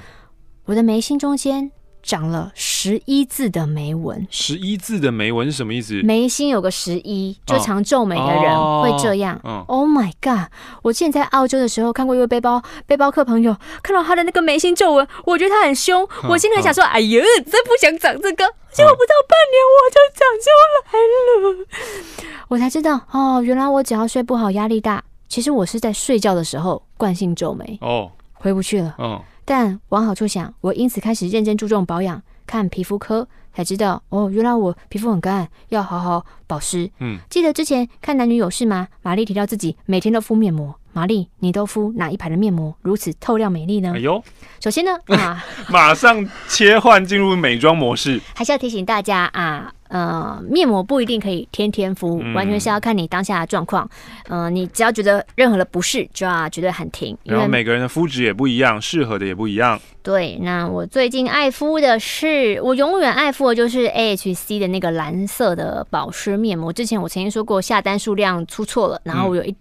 [0.65, 1.71] 我的眉心中间。
[2.05, 6.01] 长了十一字的眉纹，十一字的眉纹是什么意思？
[6.03, 9.39] 眉心有个十一，就常皱眉的人会这样。
[9.43, 10.51] Oh, oh my god！
[10.83, 16.93] 我之前在澳洲的时候看过一位背包背包客朋友，看到他的那个眉心皱纹，我觉得他很凶，oh, 我心里想说：“oh.
[16.93, 20.45] 哎呀，真不想长这个。”结果不到半年我就长出
[20.91, 20.99] 来
[21.49, 28.09] 了，我才知道哦，原来我只要睡不好、压力大，其实我是在睡觉的时候惯性皱眉哦，oh.
[28.33, 28.93] 回不去了。
[28.99, 29.13] 嗯。
[29.13, 29.21] Oh.
[29.45, 36.89] 但往好处想，我因此开始认真注重保养，看皮肤科才知道哦，原来我皮肤很干，要好好保湿。
[36.99, 38.87] 嗯，记得之前看男女有事吗？
[39.03, 40.75] 玛丽提到自己每天都敷面膜。
[40.93, 43.91] 玛丽，你都敷哪一排的面膜如此透亮美丽呢？
[43.95, 44.23] 哎呦，
[44.61, 53.89] 首先呢 啊，马上切换进入美妆模式，还是要提醒大家啊，呃，面膜不一定可以天天敷，嗯、完全是要看你当下的状况。
[54.27, 57.17] 嗯、呃，你只要觉得任何的不适，就要绝对喊停。
[57.23, 59.79] 然后每个人的肤质也不一样，适合的也不一样。
[60.03, 66.73] 对，那我最近爱敷的是，我永远爱敷的就是 AHC 的那个蓝色的保湿面膜。
[66.73, 69.51] 之前我曾经说过下单数量出错了，然后我有一。
[69.51, 69.55] 嗯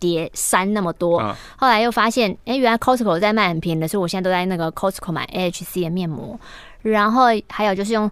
[0.00, 1.18] 叠三那么多，
[1.56, 6.38] 后来又发现，哎、欸，原来 Costco 在卖很便宜的，所以我现在都在那个 Costco 买 AHC 的面膜。
[6.82, 8.08] 然后还有就是用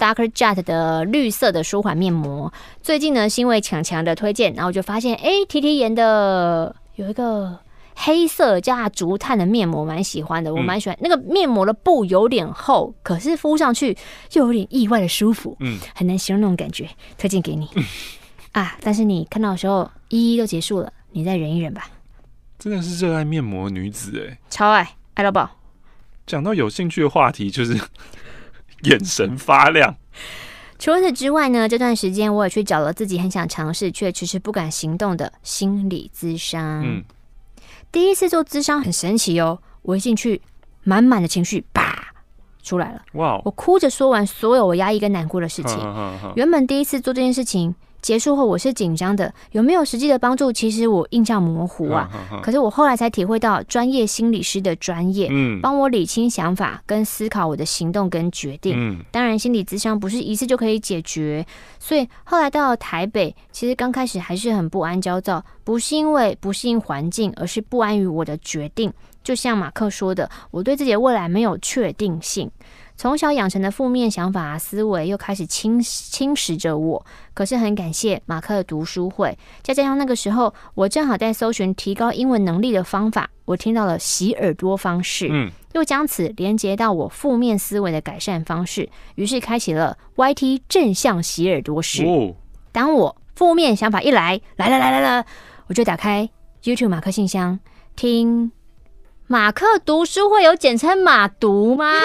[0.00, 0.32] Dr.
[0.32, 2.50] Jart 的绿色的舒缓面膜。
[2.80, 7.58] 最近呢，是因为强强的推荐，然后我就发现，哎、欸，提提颜的有一个
[7.94, 13.94] 黑色加竹炭的面膜，蛮喜欢的，我蛮喜欢、嗯、那个面膜的布有点厚，可是敷上去
[14.30, 17.84] 就有点意外的舒服，嗯，很难形容那种感觉，推荐给你、嗯、
[18.52, 18.78] 啊。
[18.80, 20.90] 但是你看到的时候，一一都结束了。
[21.12, 21.90] 你再忍一忍吧。
[22.58, 25.50] 真的是热爱面膜女子哎，超爱爱到爆。
[26.26, 27.76] 讲到有兴趣的话题，就是
[28.82, 29.96] 眼神发亮。
[30.78, 36.82] 除此之外呢，这段时间我也去找了自己很想尝试却迟迟不敢行动的心理咨商。
[36.84, 37.04] 嗯，
[37.92, 40.40] 第一次做咨商很神奇哦，我一进去，
[40.84, 42.14] 满满的情绪啪
[42.62, 43.02] 出来了。
[43.12, 43.40] 哇！
[43.44, 45.78] 我哭着说完所有我压抑跟难过的事情。
[46.34, 47.74] 原本第一次做这件事情。
[48.02, 50.52] 结束后我是紧张的，有没有实际的帮助？
[50.52, 52.08] 其实我印象模糊啊。
[52.42, 58.74] 可是我后来才体会到专业心理师的专业，嗯，帮我理清想法跟思考我的行动跟决定。
[58.76, 61.46] 嗯，当然心理咨商不是一次就可以解决，
[61.78, 68.92] 所以后来到了台北，其实刚开始还是很不安焦躁，不是因为不适应环境，而是不安于我的决定。
[69.22, 72.50] 就像马克说的，我对自己的未来没有确定性。
[73.00, 77.06] 从小养成的负面想法、思维又开始侵侵蚀着我。
[77.32, 92.04] 可是很感谢马克的读书会，再加上那个时候我正好在搜寻提高英文能力的方法，我听到了洗耳朵方式，嗯，又将此连接到我负面思维的改善方式，于是开启了 YT 正向洗耳朵式。
[92.70, 95.26] 当我负面想法一来，来了来了来了，
[95.68, 96.28] 我就打开
[96.62, 97.58] YouTube 马克信箱
[97.96, 98.52] 听。
[99.30, 102.00] 马克读书会有简称马读吗？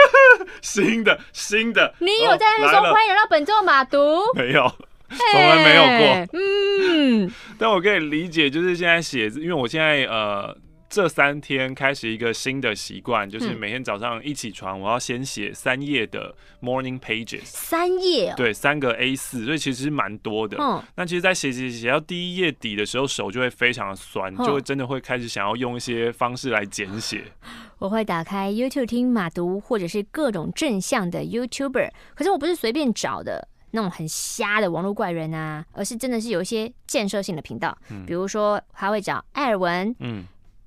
[0.62, 3.98] 新的新的，你有在那说欢迎来到本周马读？
[4.34, 4.74] 没有，
[5.10, 6.28] 从来没有过。
[6.32, 7.30] 嗯，
[7.60, 10.56] 但我可以理解，就是现在写字，因为我现在呃。
[10.92, 17.46] 这三天开始一个新的习惯，就是每天早上一起床，我要先写三页的 morning pages。
[17.46, 18.34] 三页？
[18.36, 20.58] 对，三个 A 四，所以其实蛮多的。
[20.60, 20.82] 嗯。
[20.94, 27.24] 那其实，在写写写到第一页底的时候，手就会非常的酸，就会真的会开始想要用一些方式来简写。
[27.80, 31.90] 我会打开 YouTube 听马读，或者是各种正向的 YouTuber。
[32.14, 37.74] 可是我不是随便找的那种很瞎的网络怪人啊，而是真的是有一些建设性的频道。
[37.88, 38.04] 嗯。
[38.04, 39.96] 比如说，他会找艾尔文。
[40.00, 40.26] 嗯。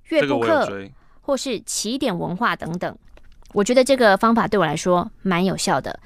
[0.10, 0.68] 阅布克，
[1.22, 2.96] 或是起点文化等等，
[3.54, 6.00] 我觉得这个方法对我来说蛮有效的，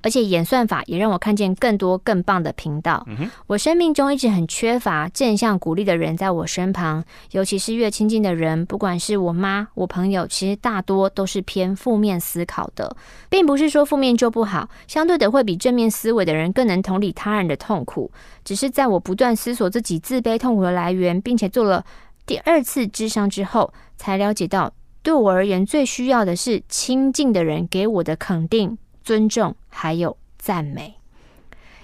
[0.00, 3.06] 而且演算法也让我看见更多更棒的频道。
[3.48, 12.96] 我生命中一直很缺乏正向鼓励的人在我身旁，尤其是越亲近的人，不管是我妈、我朋友，其实大多都是偏负面思考的，
[13.28, 18.10] 并不是说负面就不好，相对的会比正面思维的人更能同理他人的痛苦。
[18.44, 21.84] 只是在我不断思索自己自卑痛苦的来源，并且做了。
[22.28, 24.70] 第二次智商之后，才了解到，
[25.02, 30.96] 对我而言最需要的是亲近的人给我的肯定、尊重，还有赞美。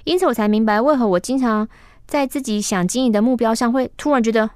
[0.05, 1.67] 因此，我才明白为何我经常
[2.07, 4.51] 在自己想经营的目标上，会突然觉得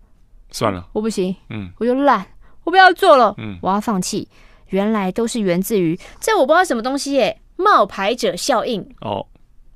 [0.50, 2.24] 算了，我不行，嗯，我就懒，
[2.64, 4.26] 我不要做了，嗯，我要放弃。
[4.68, 9.26] 原来都是源自于这我不知道什么东西耶，冒牌者效应哦。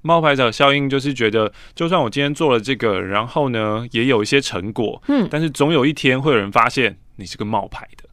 [0.08, 8.08] 冒牌者效应就是觉得，就算我今天做了这个，然后呢，也有一些成果，嗯，但是总有一天会有人发现你是个冒牌的，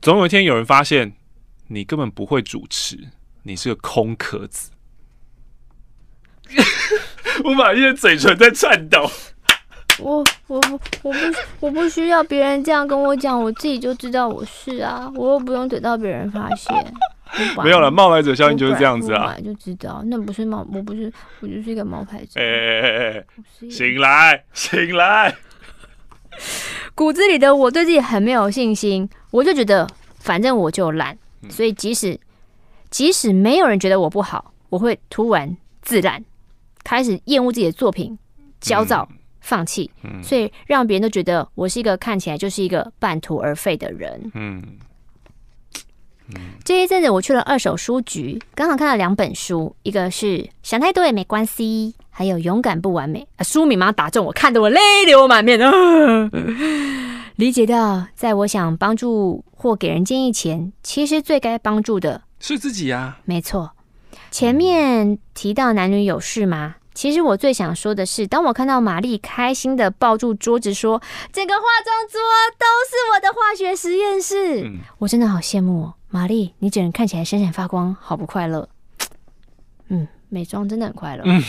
[0.00, 1.12] 总有一天有人发现
[1.66, 2.98] 你根本不会主持，
[3.42, 4.70] 你是个空壳子。
[7.44, 9.10] 我把一些嘴唇在颤抖。
[9.98, 11.18] 我我不我不
[11.60, 16.74] 我不需要别人这样跟我讲，我自己就知道我是啊，我又不用等到别人发现。
[17.62, 19.36] 没有了，冒牌者效应就是这样子啊！
[19.44, 22.40] 就知道那不是冒，我不是，我就是一个冒牌者。
[22.40, 23.24] 哎哎哎哎！
[23.68, 25.34] 醒来，醒来！
[26.94, 29.86] 骨子里的我对自己很没有信心，我就觉得
[30.20, 31.18] 反正我就懒，
[31.50, 32.18] 所以即使
[32.90, 36.24] 即使没有人觉得我不好，我会突然自然，
[36.84, 38.16] 开始厌恶自己的作品，
[38.60, 39.08] 焦躁，
[39.40, 39.90] 放弃，
[40.22, 44.30] 所以让别人都觉得我是一个看起来就是一个半途而废的人。
[44.34, 44.62] 嗯。
[46.64, 53.44] 这一阵子我去了二手书局，刚好看到两本书，一个是想太多也没关系，还有勇敢不完美啊。
[53.44, 55.70] 书名马上打中我，看得我泪流满面啊！
[57.36, 63.18] 理解到，在我想帮助或给人建议前，其实最该帮助的是自己呀。
[63.24, 63.72] 没错，
[64.30, 66.76] 前面提到男女有事吗？
[66.94, 72.18] 其实我最想说的是，当我看到玛丽开心的抱住桌子说：“整个化妆桌
[72.58, 75.94] 都是我的化学实验室。”嗯，我真的好羡慕哦。
[76.08, 78.68] 玛丽，你整人看起来闪闪发光，好不快乐。
[79.88, 81.22] 嗯，美妆真的很快乐。
[81.26, 81.42] 嗯，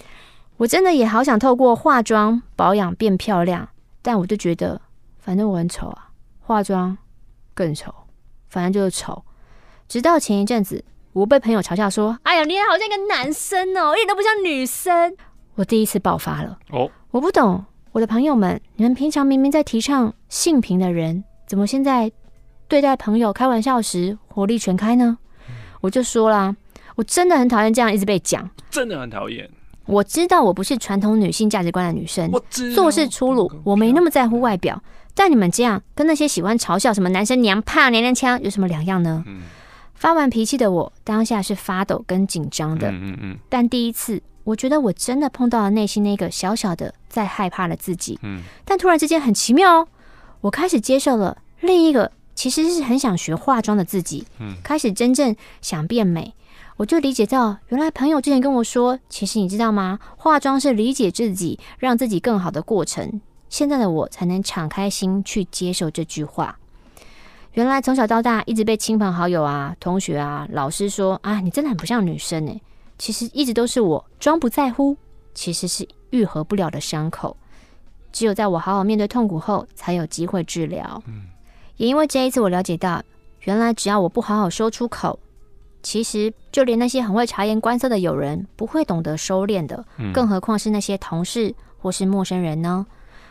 [0.58, 3.68] 我真的也好想透过化妆保养变漂亮，
[4.00, 4.80] 但我就觉得，
[5.18, 6.96] 反正我很丑啊，化妆
[7.54, 7.92] 更丑，
[8.48, 9.24] 反正就是丑。
[9.88, 15.16] 直到前一阵子，我被朋友嘲笑说：“哎呀，你也好像一个男生哦，一点都不像女生。”
[15.56, 16.58] 我第一次爆发了。
[16.70, 22.10] 哦，我不懂，我的朋友们，你们平常明明在提倡性平的人，怎么现在？
[22.72, 25.18] 对待朋友开玩笑时火力全开呢？
[25.82, 26.56] 我就说啦，
[26.96, 29.46] 我真的很讨厌这样一直被讲，真的很讨厌。
[29.84, 32.32] 我知道我不是传统女性价值观的女生，
[32.74, 34.82] 做事粗鲁，我没那么在乎外表。
[35.14, 39.22] 但你们这样跟那些喜欢嘲笑什么男生娘怕娘娘腔有什么两样呢？
[39.26, 39.42] 嗯、
[39.92, 42.90] 发完脾气的我当下是发抖跟紧张的。
[42.90, 43.38] 嗯嗯嗯。
[43.50, 48.18] 但第一次，我觉得我真的碰到了内心那个小小的在害怕的自己。
[48.22, 48.40] 嗯。
[48.64, 49.88] 但突然之间很奇妙哦，
[50.40, 52.10] 我开始接受了另一个
[52.42, 54.26] 其实是很想学化妆的自己。
[54.40, 54.56] 嗯。
[54.64, 56.34] 开始真正想变美，
[56.76, 60.00] 我就理解到，原来朋友之前跟我说，其实你知道吗？
[60.16, 63.20] 化妆是理解自己，让自己更好的过程。
[63.48, 66.58] 现在的我才能敞开心去接受这句话。
[67.52, 72.60] 原来从小到大一直被亲朋好友啊、同学啊、老师说啊，你真的很不像女生诶。
[72.98, 74.96] 其实一直都是我装不在乎，
[75.32, 77.36] 其实是愈合不了的伤口。
[78.10, 81.00] 只有在我好好面对痛苦后，才有机会治疗。
[81.06, 81.22] 嗯，
[81.82, 83.02] 也因为这一次，我了解到，
[83.40, 85.18] 原来只要我不好好说出口，
[85.82, 92.86] 其实就连那些很会察言观色的友人，不会懂得收敛的，更何况是那些同事或是陌生人呢？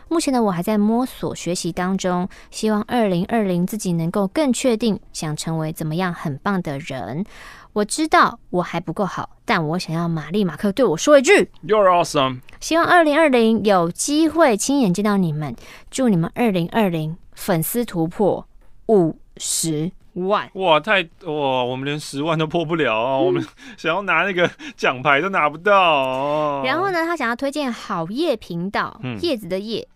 [0.08, 7.24] 目前的我还在摸索学习当中，希望二零二零自己能够更确定想成为怎么样很棒的人。
[7.72, 12.40] 我知道我还不够好，但我想要玛丽马克对我说一句：You're awesome。
[12.60, 15.56] 希望二零二零有机会亲眼见到你们，
[15.90, 18.46] 祝你们二零二零粉丝突破
[18.88, 20.50] 五十万！
[20.54, 23.16] 哇，太哇，我们连十万都破不了啊！
[23.16, 23.42] 嗯、我们
[23.78, 26.62] 想要拿那个奖牌都拿不到、啊。
[26.64, 29.88] 然后呢，他想要推荐好叶频道，嗯、叶子的叶。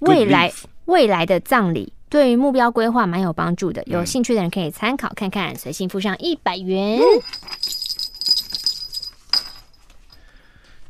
[0.00, 0.52] 未来
[0.84, 5.54] 未来的葬礼对于目标规划蛮有帮助的，有兴趣的人可以参考看看。
[5.54, 6.98] 随信附上一百元。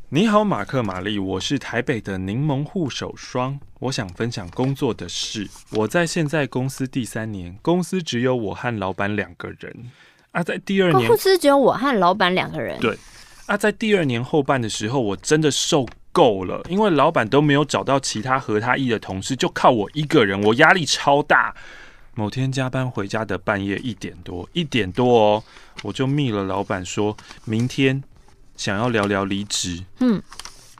[0.07, 3.59] 你好，马克玛丽，我是台北的柠檬护手霜。
[3.79, 5.47] 我想分享工作的事。
[5.71, 9.91] 我在现在公司第三年，公司只有我和老板两个人。
[10.31, 12.79] 啊，在第二年，公司只有我和老板两个人。
[12.79, 12.97] 对。
[13.45, 15.85] 啊，在第二年后半的时候，我真的受。
[16.11, 21.53] 够了，因为老板都没有找到其他合他意的同事，就靠我一个人，我压力超大。
[22.15, 25.43] 某天加班回家的半夜一点多，一点多哦，
[25.83, 28.03] 我就密了老板，说明天
[28.57, 29.85] 想要聊聊离职。
[29.99, 30.21] 嗯，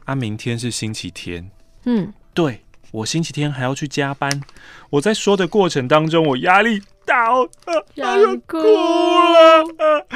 [0.04, 1.50] 啊，明天是星期天。
[1.84, 4.42] 嗯，对，我星期天还要去加班。
[4.90, 7.48] 我在说的过程当中，我压力大哦，
[7.94, 10.06] 要哭了。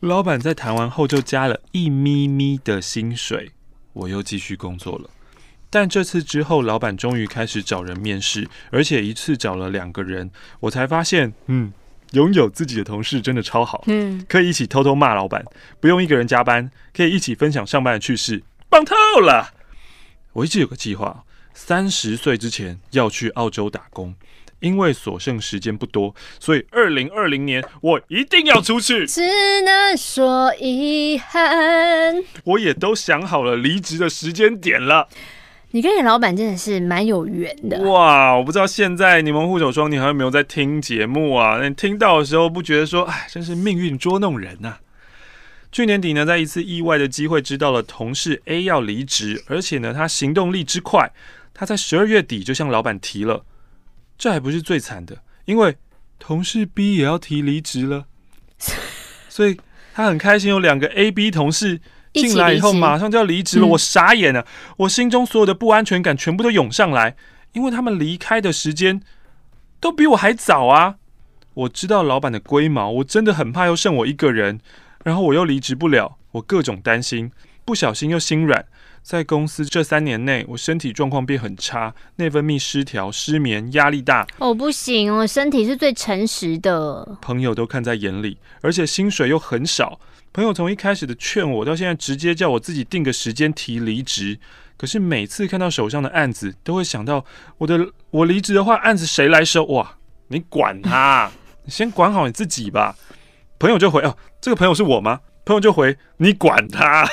[0.00, 3.52] 老板在谈完后就加了一咪咪的薪水。
[3.92, 5.10] 我又继续工作了，
[5.68, 11.72] 但这次之后，老板终于开始找人面试，而且一次找了两个人，我才发现，嗯，
[12.12, 15.44] 拥有自己的同事真的超好，嗯，可以一起偷偷骂老板，
[15.80, 19.54] 不用一个人加班，可以一起分享上班的趣事，棒透了！
[20.32, 24.14] 我一直有个计划，三十岁之前要去澳洲打工。
[24.62, 29.06] 因为所剩时间不多，所以二零二零年我一定要出去。
[29.06, 29.20] 只
[29.62, 32.22] 能说遗憾。
[32.44, 35.08] 我也都想好了离职的时间点了。
[35.72, 37.80] 你跟你老板真的是蛮有缘的。
[37.90, 41.66] 哇，我不知道现在柠檬护手霜你还有没有在听节目啊？
[41.66, 44.80] 你听到的时候不觉得说，哎，真是命运捉弄人呐、啊？
[45.72, 51.10] 去年底呢，在一次意外的机会知道了同事 A 要离职，而且呢，他行动力之快，
[51.54, 53.42] 他在十二月底就向老板提了。
[54.22, 55.76] 这还不是最惨的，因为
[56.20, 58.06] 同事 B 也要提离职了，
[59.28, 59.58] 所以
[59.92, 60.48] 他很开心。
[60.48, 61.80] 有两个 A、B 同事
[62.14, 63.66] 进来以后，马上就要离职了。
[63.66, 67.16] 我傻眼了，我心中所有的不安全感全部都涌上来，
[67.52, 69.02] 因为他们离开的时间
[69.80, 70.98] 都比我还早啊！
[71.54, 74.60] 我知道老板的龟毛，我真的很怕又剩我一个人，
[75.02, 77.32] 然后我又离职不了，我各种担心，
[77.64, 78.64] 不小心又心软。
[79.02, 84.26] 在公司这三年内，我身体状况变很差，内分泌失调、失眠、压力大。
[84.38, 87.18] 哦，不行，我身体是最诚实的。
[87.20, 89.98] 朋友都看在眼里，而且薪水又很少。
[90.32, 94.38] 朋友从一开始的劝我，到现在直接叫我自己定个时间提离职。
[94.78, 97.24] 可是每次看到手上的案子，都会想到
[97.58, 99.64] 我的，我离职的话，案子谁来收？
[99.66, 99.96] 哇，
[100.28, 101.30] 你管他，
[101.64, 102.96] 你先管好你自己吧。
[103.58, 105.20] 朋友就回哦，这个朋友是我吗？
[105.44, 107.06] 朋友就回你管他。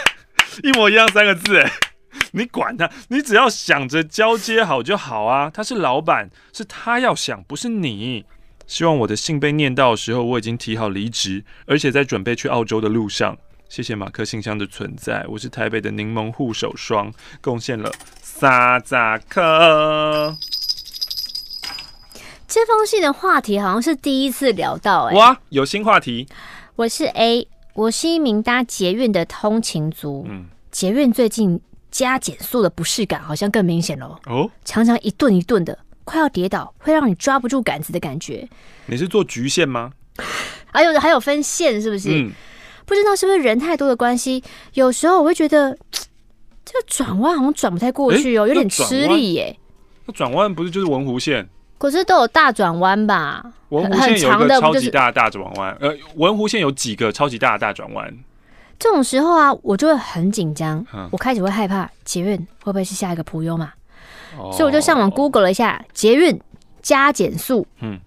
[0.64, 1.72] 一模一样三个字，哎，
[2.34, 5.50] 你管他，你只要想着交接好就好啊。
[5.54, 8.26] 他是老板，是他要想，不是你。
[8.68, 13.38] 希望我的信被念到的时候，我已经提好离职，而且在准备去澳洲的路上。
[13.68, 18.96] 谢谢马克信箱的存在，我是台北的柠檬护手霜，贡献了三十
[19.28, 20.36] 颗。
[22.48, 26.28] 这封信的话题好像是第一次聊到，哎，哇，有新话题。
[26.76, 27.48] 我是 A。
[27.74, 31.60] 我是一名搭捷运的通勤族，嗯，捷运最近
[31.92, 38.48] 加减速的不适感好像更明显了哦，常常一顿一顿的，快要跌倒，会让你抓不住杆子的感觉。
[38.86, 39.92] 你是坐橘线吗？
[40.72, 42.10] 还有还有分线是不是？
[42.12, 42.32] 嗯，
[42.86, 44.44] 不知道是不是人太多的关系，
[44.74, 45.78] 有时候我会觉得
[46.65, 49.58] 这个转弯好像转不太过去哦，欸、有点吃力耶。
[50.06, 51.48] 那转弯不是就是文湖线？
[51.80, 53.44] 可是都有大转弯吧？
[53.69, 58.13] 文湖线有一个超级大的大转弯，呃，文湖线有几个超级大的大转弯？
[58.77, 63.71] 这种时候啊，我就会很紧张，嗯、我开始会害怕捷运会不会是下一个普悠嘛，
[64.38, 66.40] 哦、所以我就上网 Google 了一下捷运
[66.82, 68.00] 加减速，嗯。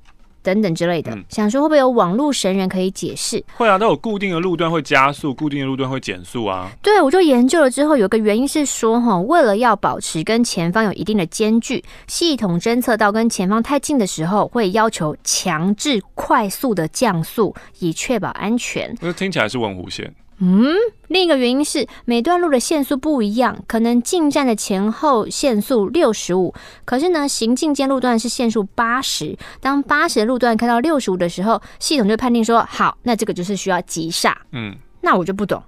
[0.43, 3.43] 等等之类的，嗯、想说会不会有网络神人可以解释？
[3.57, 6.71] 会啊，都有固定的路段会加速，固定的路段会减速啊。
[6.83, 18.95] 对，我就研究了之后，有个原因是说，哈，为了要保持跟前方有一定的间距，系统侦测到跟前方太近的时候，会要求强制快速的降速，以确保安全。
[19.01, 20.13] 那听起来是文弧线。
[20.45, 20.75] 嗯，
[21.07, 26.53] 另一个原因是每段路的限速不一样，可能进站的前后限速六十五，
[26.85, 29.39] 可是呢，行进间路段是限速八十。
[29.61, 34.37] 当八十的路段开到六十五的时候，系统就判定说好，那这个就是需要急刹。
[34.51, 35.63] 嗯，那我就不懂，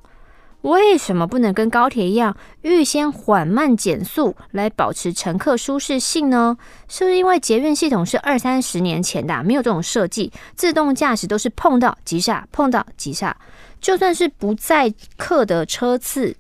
[0.62, 6.56] 为什么不能跟高铁一样预先缓慢减速来保持乘客舒适性呢？
[6.88, 13.36] 是不是因为捷运系统是二三十年前的，没有这种设计，自动驾驶都是碰到急刹，碰到急刹。
[13.84, 16.34] 就算是不载客的车次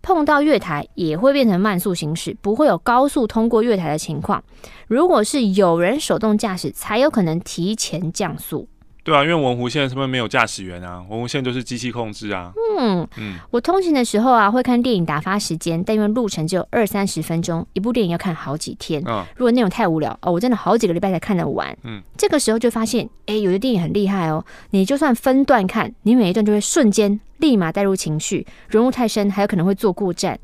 [0.00, 4.42] 碰到月台，也会变成慢速行驶，不会有高速通过月台的情况。
[4.88, 8.66] 如果是有人手动驾驶，才有可能提前降速。
[9.04, 11.04] 对啊，因为文湖线是不是没有驾驶员啊？
[11.08, 12.52] 文湖线就是机器控制啊。
[12.78, 19.02] 嗯嗯，我通勤的时候啊，会看电影打发时间，但因为路程只有二三十分钟，一部电影要看好几天。
[19.04, 21.76] 嗯，如果内容太无聊哦，我真的好几个礼拜才看得完。
[21.82, 30.38] 嗯，这个时候就发现，哎，有的电影很厉害哦，你就算分段看，你每一段就会瞬间立马带入情绪，融入太深，还有可能会坐过站。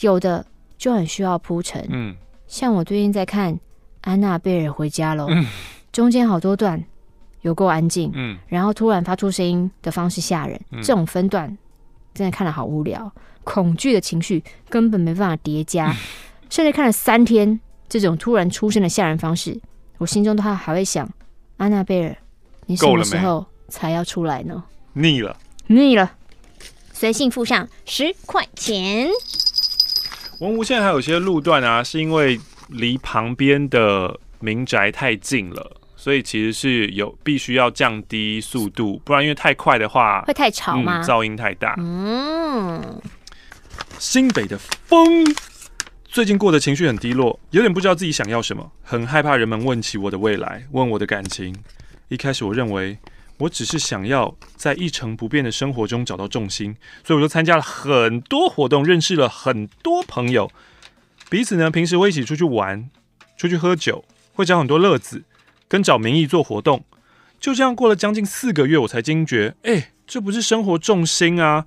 [0.00, 0.46] 有的
[0.78, 1.86] 就很需要铺陈。
[1.90, 3.52] 嗯，像我最近在看
[4.00, 5.44] 《安娜贝尔回家喽》，嗯，
[5.92, 6.82] 中间好多段。
[7.42, 11.56] 有够安静，嗯，然后突然发出声音的方式吓人，嗯、这种分段
[12.14, 13.10] 真的看了好无聊，
[13.44, 15.96] 恐惧的情绪根本没办法叠加，嗯、
[16.50, 17.58] 甚至看了三天
[17.88, 19.60] 这种突然出现的吓人方式，
[19.98, 21.08] 我心中都还还会想：
[21.56, 22.16] 安娜贝尔，
[22.66, 24.64] 你什么时候才要出来呢？
[24.94, 25.36] 腻了，
[25.68, 26.12] 腻了，
[26.92, 29.08] 随性附上十块钱。
[30.40, 35.77] 文无现在还有些路段啊，是因为离旁边的民宅太近了。
[36.00, 41.00] 所以其实是有必须要降低速度，不然因为太快的话会太吵吗？
[41.00, 41.74] 嗯，噪音太大。
[41.76, 43.02] 嗯，
[43.98, 45.26] 新北的风
[46.04, 51.52] 最近过得情绪很低落，有点不知道自己想要什么，很害怕人们问起我的未来，问我的感情。
[52.06, 52.96] 一开始我认为
[53.38, 60.48] 我只是想要在一成不变的生活中找到重心，所以我就参加了很多活动，认识了很多朋友。
[61.28, 62.88] 彼此呢，平时会一起出去玩，
[63.36, 65.24] 出去喝酒，会讲很多乐子。
[65.68, 66.84] 跟找名义做活动，
[67.38, 71.66] 就这样过了将近四个月，我才惊觉，哎、这不是生活重心啊！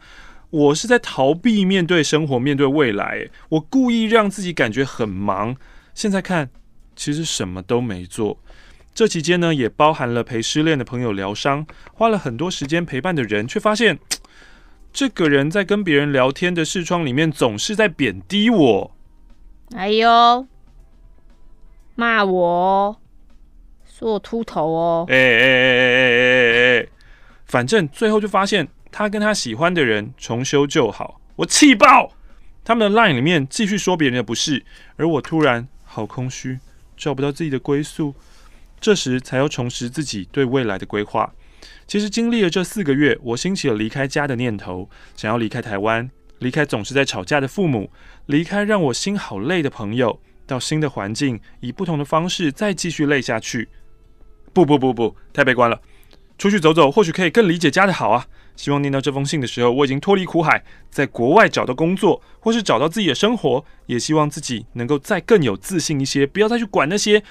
[0.50, 3.30] 我是在逃避面对生活，面对未来。
[3.50, 5.56] 我故意让自己感觉很忙，
[5.94, 6.50] 现在看，
[6.96, 8.38] 其实什么都没做。
[8.94, 13.98] 这期间呢，也包含了陪失恋的朋友疗伤，花了很多时间陪伴的人，却发现，
[14.92, 18.92] 这个人在跟别人聊天的视窗里面，总是在贬低我。
[19.74, 20.46] 哎呦，
[21.96, 23.01] 骂我。
[24.02, 25.06] 做秃头哦！
[25.10, 26.88] 哎哎哎哎哎哎哎！
[27.46, 32.12] 反正最后就发现他跟他喜欢的人重修旧好，我气爆！
[32.64, 36.58] 他们的 line 里面继续说别人的不是，而我突然好空虚，
[36.98, 38.16] 找不到自己的归宿。
[38.80, 41.32] 这时才要重拾自己对未来的规划。
[41.86, 47.92] 其实经历了这四个月，我兴起了离开家的念头，想要离开台湾，离开总是在吵架的父母，
[48.26, 53.70] 离开让我心好累的朋友，到新的环境，以不同的方式再继续累下去。
[54.54, 55.80] 不不不不，太悲观了。
[56.38, 58.26] 出去走走，或许可以更理解家的好啊。
[58.56, 63.64] 希望念到这封信的时候，我已经脱离苦海，在国外找到工作，或是找到自己的生活。
[63.86, 67.24] 也希望自己能够再更有自信一些，不要再去管那些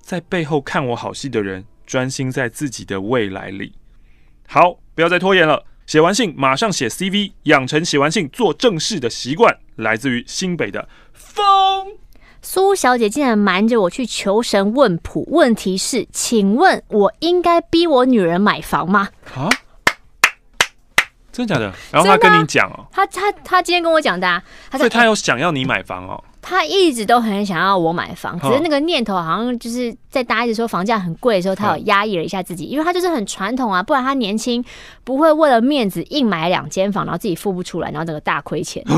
[0.00, 3.74] 在背后看我好戏的人，专心在自己的未来里。
[4.46, 5.64] 好，不要再拖延了。
[5.86, 9.58] 写完信马上写 CV，养成写完信做正事的习惯。
[9.76, 12.03] 来自于新北的风。
[12.44, 19.08] 苏小姐竟然瞒着我去求神问卜，问题是，请问我应该逼我女人买房吗？
[19.34, 19.48] 啊？
[21.32, 21.72] 真的假的？
[21.90, 24.42] 然后他跟你讲哦，他他他今天跟我讲的，啊，
[24.76, 26.22] 所以他有想要你买房哦。
[26.46, 34.62] 他一直都很想要我买房，只是那个念头好像就是在大家一直说房价很贵的时候，他有压抑了一下自己，因为他就是很传统啊，不然他年轻
[35.04, 38.84] 不会为了面子硬买两间房，然后自己付不出来，然后整个大亏钱。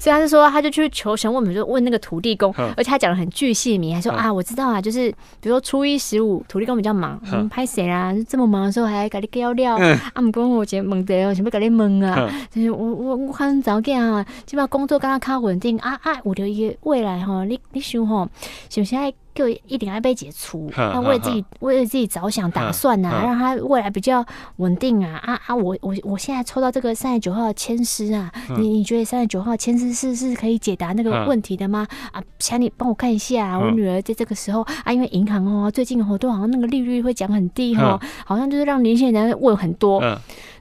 [0.00, 5.10] 所以他就说，他就去求神问，比如说问那个土地公，而且他讲的很巨细靡，还说啊，我知道啊，就是
[5.40, 8.12] 比如说初一十五土地公比较忙，嗯，拍谁啊？
[8.28, 12.30] 这么忙的时候还给你料料，啊，唔讲我觉得懵的哦，想要给你问啊？
[12.52, 15.98] 就是我我我很早讲啊，基本上工作刚刚较稳定啊。
[16.07, 18.28] 啊，我的一个未来哈，你你想哈，
[18.68, 24.24] 首先就一定要被解除，要为自己为了自己着想打算呐、啊，让他未来比较
[24.56, 25.16] 稳定啊。
[25.24, 25.54] 啊啊！
[25.54, 31.86] 我我我现在抽到这个三十九号的签诗啊，你你觉得三十九号签诗是是可以解答那个问题的吗？
[32.10, 40.00] 啊，请你帮我看一下，我女儿在这个时候啊，因为银行哦最近好多好像那个利率会讲很低哈，好像就是让年轻人问很多，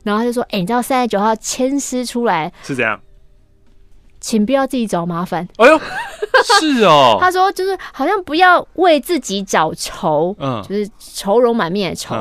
[0.04, 3.00] 然后他就说，哎，你知道三十九号签诗出来是这样？
[4.28, 5.48] 请不要自己找麻烦。
[5.56, 5.80] 哎呦，
[6.60, 7.16] 是哦。
[7.22, 12.14] 他说就是好像不要为自己找愁，嗯，就是愁容满面的愁。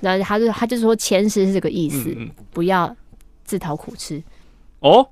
[0.00, 2.16] 然后他就他就说签诗是这个意思，
[2.50, 2.96] 不要
[3.44, 4.22] 自讨苦吃。
[4.78, 5.06] 哦，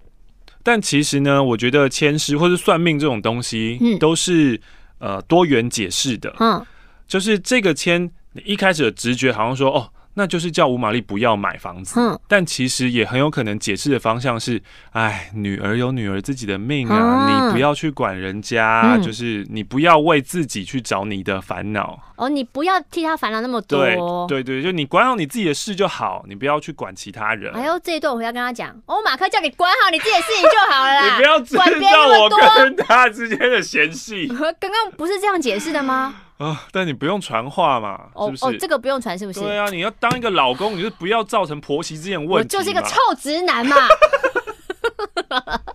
[0.63, 4.59] 但其实呢，我觉得签诗或是算命这种东西，都是
[5.01, 6.35] 呃多元解释的。
[6.41, 6.65] 嗯，
[7.07, 9.91] 就是这个签，你一开始的直觉好像说哦。
[10.19, 14.61] 那就是叫吴玛丽不要买房子，嗯，但其实也很有可能解释的方向是，
[14.91, 21.97] 哎，女儿有女儿自己的命啊，啊你不要去管人家，嗯、就是你不要为自己去找你的烦恼。
[22.17, 23.79] 哦，你不要替他烦恼那么多。
[24.27, 27.55] 对对对，就你管好你自己的事就好，你不要去管其他人。
[27.55, 31.63] 哎呦，这一段我回要跟他讲，欧马克叫你管好你自己的事情就好了啦， 你不要制造
[32.09, 34.27] 我跟他之间的嫌隙。
[34.59, 36.23] 刚刚不是这样解释的吗？
[36.39, 36.67] 啊！
[36.73, 38.45] 但你不用传话嘛，是不是？
[38.45, 39.41] 哦，这个不用传，是不是？
[39.41, 42.35] 对啊，你要当一个老公，你就不要造成婆媳之间问题。
[42.35, 43.77] 我就是一个臭直男嘛。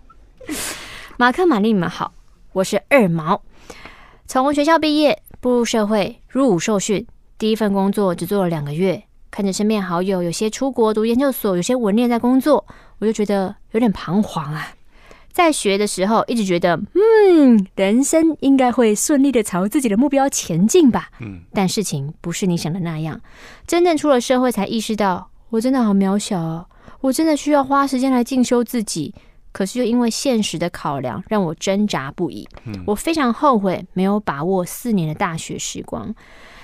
[1.18, 2.14] 马克、玛丽，你们好，
[2.54, 3.42] 我是二毛。
[4.26, 7.06] 从学校毕业，步入社会，入伍受训，
[7.38, 12.66] 第一份工作只做了两个月，看着身边好友有些出国读研究所，有些稳定在工作，
[13.00, 14.70] 我就觉得有点彷徨啊。
[15.34, 21.10] 在学的时候，一直觉得，嗯，人生应该会顺利的朝自己的目标前进吧。
[21.20, 23.20] 嗯，但事情不是你想的那样。
[23.66, 26.68] 真正出了社会，才意识到，我真的好渺小哦。
[27.02, 29.14] 我真的需要花时间来进修自己，
[29.52, 32.48] 可是又因为现实的考量，让我挣扎不已。
[32.66, 36.14] 嗯，我非常后悔没有把握四年的大学时光。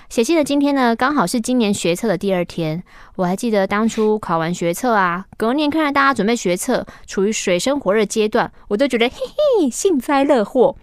[0.09, 2.81] 写信的今天呢，刚好是今年学测的第二天。
[3.15, 9.15] 我还记得当初考完学测啊，隔年看着大家准备学测，处于水深火热阶段，我都觉得嘿
[9.59, 10.75] 嘿幸灾乐祸。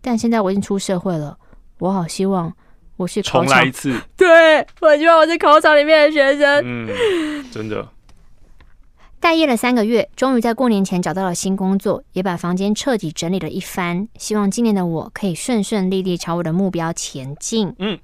[0.00, 1.38] 但现在我已经出社会了，
[1.78, 2.52] 我好希望
[2.96, 3.94] 我是考场重来一次。
[4.18, 6.62] 对，我希望我是考场里面的学生。
[6.64, 7.88] 嗯，真的。
[9.20, 14.08] 待业了三个月，终于在过年前找到了新工作，也把房间彻底整理了一番。
[14.18, 17.72] 希望今年的我可以顺顺利利朝我的目标前进。
[17.78, 17.96] 嗯。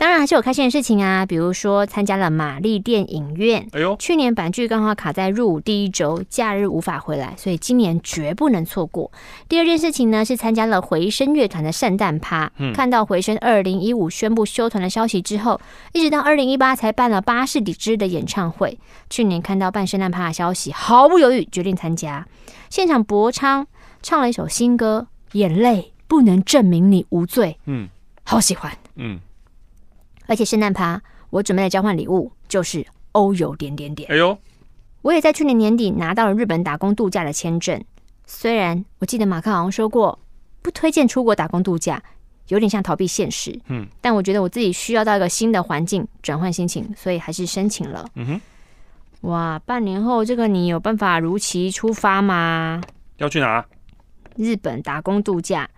[0.00, 3.68] 当然还是有开心的事情啊，比如说参加了玛丽电影院。
[3.72, 9.12] 哎呦，去年版剧刚好卡在入伍第一周，假日无法回来，所以今年绝不能错过。
[9.46, 12.50] 第二件事情呢，是参加了回声乐团的圣诞趴。
[12.56, 15.60] 嗯，看到回声二零一五宣布休团的消息之后，
[15.92, 18.78] 一直到二零一八才办了巴士底之的演唱会。
[19.10, 22.26] 去年看到办圣诞趴的消息，毫不犹豫决定参加。
[22.70, 23.66] 现场博昌
[24.00, 27.58] 唱了一首新歌，眼泪不能证明你无罪。
[27.66, 27.86] 嗯，
[28.24, 28.72] 好喜欢。
[28.96, 29.20] 嗯。
[30.26, 31.00] 而且圣诞趴，
[31.30, 34.10] 我准备的交换礼物就是欧游点点点。
[34.10, 34.38] 哎呦，
[35.02, 37.82] 我也在去年年底拿到了日本打工度假的签证。
[38.26, 40.18] 虽然我记得马克好像说过
[40.62, 42.00] 不推荐出国打工度假，
[42.48, 43.58] 有点像逃避现实。
[43.66, 48.06] 嗯，但我觉得我自己需要到一个新的环境转换心情，所以还是申请了。
[48.14, 48.40] 嗯哼，
[49.22, 52.80] 哇，半年后这个你有办法如期出发吗？
[53.16, 53.64] 要去哪？
[54.36, 55.68] 日本打工度假。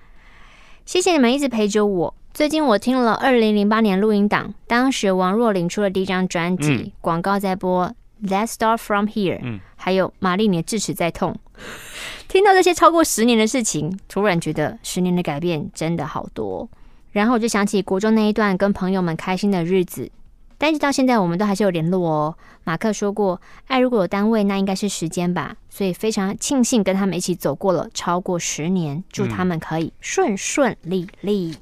[0.84, 2.14] 谢谢你们一直陪着我。
[2.34, 7.94] 最近我听了二零零八年录音档，当时王若琳出了第一张专辑，广、嗯、告在播
[8.26, 11.36] 《Let's Start From Here》，嗯，还有玛丽，你的智齿在痛。
[12.28, 16.66] 听到这些超过十年的事情，突然觉得十年的改变真的好多。
[17.10, 20.10] 然后我就想起国中那一段跟朋友们开心的日子，
[20.56, 22.34] 但是到现在我们都还是有联络哦。
[22.64, 25.56] 马克说过，爱如果有单位，那应该是时间吧。
[25.68, 31.54] 所以非常庆幸跟他们一起走过了超过十年，祝他们可以顺顺利利。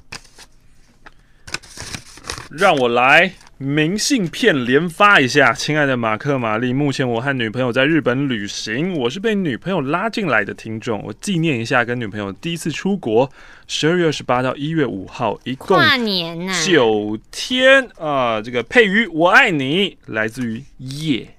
[2.51, 13.31] 让我来明信片连发一下，亲爱的马克玛丽，目前我和女朋友在日本旅行，我是被女朋友拉进来的听众，我纪念一下跟女朋友第一次出国，
[13.69, 21.37] 十二月二十八到一月五号，一共跨年呐九天啊、这个配于我爱你，来自于夜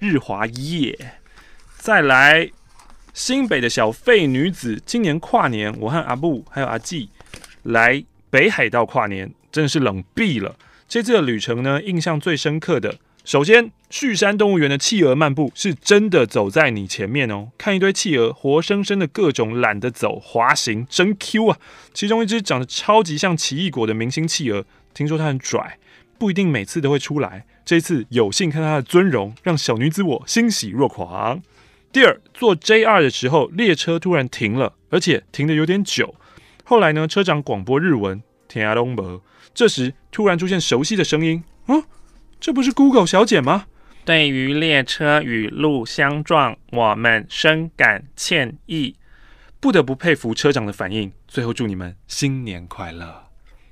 [0.00, 0.98] 日华夜，
[1.78, 2.50] 再来
[3.14, 7.08] 新北的小废女子，今年跨年，我和阿布还有阿纪
[7.62, 10.56] 来北海道跨年，真的是冷毙了。
[10.88, 21.58] 这次的旅程呢，印象最深刻的，首先旭山动物园的企鹅漫步是真的走在你前面哦，看一堆企鹅活生生的各种懒得走滑行，真 Q 啊！
[21.94, 25.78] 其中一只长得超级像奇异果的明星企鹅，听说它很拽，
[26.18, 27.46] 不一定每次都会出来。
[27.64, 31.40] 这次有幸看它的尊容，让小女子我欣喜若狂。
[31.92, 36.14] 第二，坐 JR 的时候，列车突然停了，而且停得有点久。
[36.64, 38.22] 后来呢，车长广播日文，
[38.52, 39.20] 听不懂。
[39.54, 41.82] 这时突然出现熟悉的声音，啊，
[42.40, 43.66] 这不是 Google 小姐吗？
[44.04, 48.96] 对于列车与路相撞，我们深感歉意。
[49.60, 51.12] 不得不佩服车长的反应。
[51.28, 53.26] 最后祝你们新年快乐！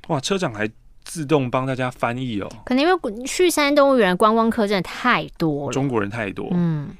[0.07, 0.70] 哇，车长还
[1.03, 2.49] 自动帮大家翻译哦。
[2.64, 6.49] 可能因为旭山动物园观光客真的太多了，中国人太多。
[6.53, 6.97] 嗯。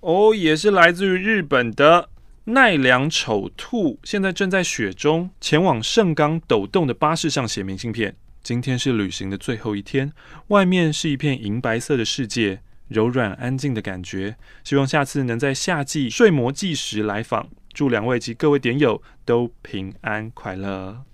[0.00, 2.08] 哦，也是来自于日本的
[2.44, 8.16] 奈良丑兔，现在正在雪中前往盛冈抖动的巴士上写明信片。
[8.42, 10.12] 今天是旅行的最后一天，
[10.48, 14.36] 外面是一片银白色的世界，柔软安静的感觉。
[14.64, 17.50] 希望下次能在夏季睡魔季时来访。
[17.72, 21.04] 祝两位及各位点友都平安快乐。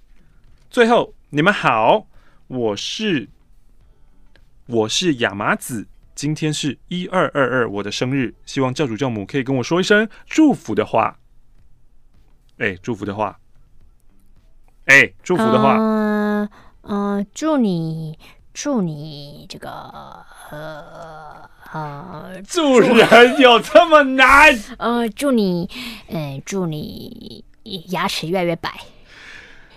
[0.71, 2.07] 最后，你们好，
[2.47, 3.29] 我是
[4.67, 5.89] 我是亚麻子。
[6.17, 11.19] 今天是一二二二，我的生日，希望教主教母可以跟我说一声祝福的话。
[12.57, 13.39] 哎，祝福的话，
[14.87, 16.49] 哎，祝福的话，嗯、
[16.81, 18.19] 呃呃，祝你，
[18.55, 19.71] 祝你这个，
[20.51, 24.59] 呃呃，祝人有这么难？
[24.79, 25.69] 呃，祝你，
[26.09, 27.45] 嗯、呃，祝你
[27.89, 28.73] 牙齿越来越白。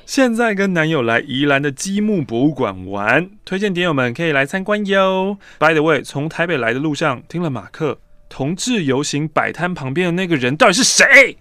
[0.09, 5.37] 现在跟男友来宜兰的积木博物馆玩，推荐点友们可以来参观哟。
[5.59, 11.37] By the way，从台北来的路上听了马克同志游行摆摊旁边的那个人到底是谁？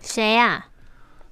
[0.00, 0.68] 谁呀、啊？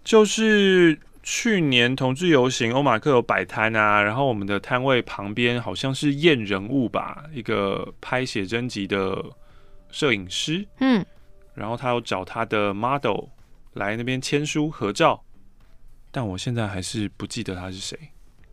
[0.03, 9.25] 就是去年同志游行，欧马克有摆摊啊，然后我们的摊位旁边好像是验人物吧，一个拍写真集的
[9.93, 10.67] 摄影师。
[10.81, 11.07] 嗯，
[11.55, 13.27] 然后他有找他的 model
[13.75, 15.23] 来那边签书合照。
[16.17, 17.95] 但我现在还是不记得他是谁。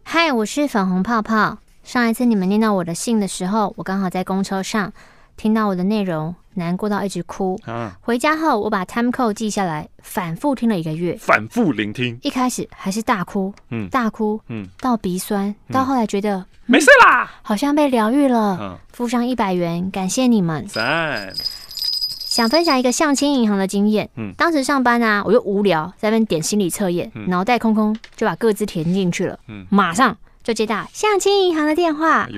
[0.03, 1.59] 嗨，我是粉红泡泡。
[1.81, 4.91] 上一次你们念到我的信的时候，我刚好在公车上
[5.37, 7.57] 听到我的内容，难过到一直哭。
[7.63, 12.19] 啊，回家后我把 time code 记下来，反复听了一个月，反复聆听。
[12.21, 18.57] 一开始还是大哭，嗯，大哭，嗯，到鼻酸，到后来觉得、嗯、没事啦，好像被疗愈了。
[18.59, 20.67] 嗯，付上一百元，感谢你们。
[20.67, 21.33] 赞。
[22.33, 24.09] 想分享一个相亲银行的经验。
[24.15, 29.37] 嗯，当时上班啊，我就无聊，在那边点心理测验，脑、嗯、袋空空，就把各自填进去了。
[29.47, 32.23] 嗯，马上就接到相亲银行的电话。
[32.23, 32.29] 哎，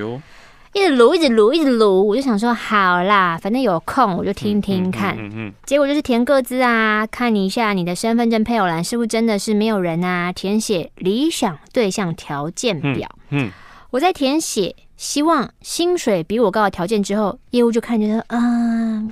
[0.73, 5.15] 一直撸，一直撸，一直撸，我就想说好啦，反正有空我就听听看。
[5.15, 13.09] 嗯嗯，嗯，嗯，结果就是填各自啊，看你一下你的身份证配偶栏是不是真的是没有人啊，填写理想对象条件表。
[13.29, 13.51] 嗯，嗯
[13.91, 19.09] 我在填写希望薪水比我高的条件之后，业务就看见说，嗯。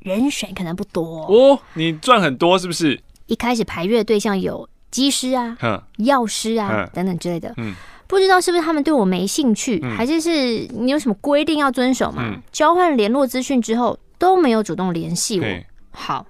[0.00, 1.26] 人选可能不多。
[1.26, 3.00] 哦，你赚很多是不是？
[3.26, 5.56] 一开始排阅的对象有机师啊、
[5.98, 7.74] 药师啊等等之类的，嗯，
[8.08, 12.24] 不知道是不是他们对我没兴趣，嗯、还是是你有什么规定要遵守嘛？
[12.24, 15.46] 嗯、交换联络资讯之后都没有主动联系我，
[15.92, 16.26] 好，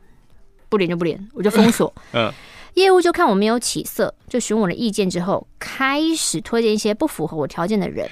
[0.68, 1.91] 不连就不连，我就封锁。
[2.12, 2.31] 嗯，
[2.75, 8.07] 业务就看我没有起色，就询我的意见之后，开始推荐一些不符合我条件的人。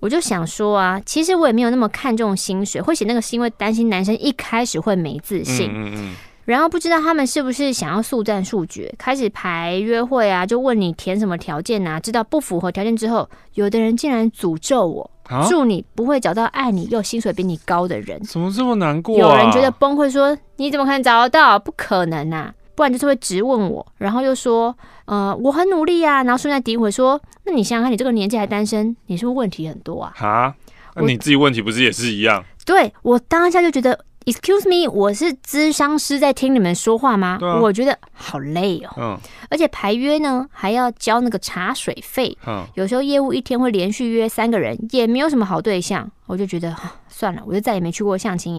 [0.00, 19.18] 我就想说啊，其实我也没有那么看重薪水，会写那个是因为担心男生一开始会没自信，嗯嗯嗯，然后不知道他们是不是想要速战速决，开始排约会啊，就问你填什么条件啊，知道不符合条件之后，有的人竟然诅咒我，啊、祝你不会找到爱你又薪水比你高的人，怎么这么难过、啊？
[19.18, 21.58] 有人觉得崩溃，说你怎么可能找得到？
[21.58, 22.54] 不可能啊！
[22.78, 24.72] 不然就是会质问我，然后又说，
[25.06, 30.12] 呃，我很努力啊，然后顺便诋毁说，那你想想看，你这个年纪还单身，你是不是问题很多啊？
[30.14, 30.54] 哈，
[30.94, 32.44] 那你自己问题不是也是一样？
[32.64, 37.40] 对，我当下就觉得，excuse me，我是咨商师在听你们说话吗？
[37.42, 38.94] 啊、我觉得好累哦。
[38.96, 39.18] 嗯。
[39.50, 42.38] 而且排约呢，还要交那个茶水费。
[42.46, 42.64] 嗯。
[42.76, 46.76] 有时候业务一天会连续约三个人，也没有什么好对象，我就觉得
[47.08, 48.56] 算了，我就再也没去过相亲。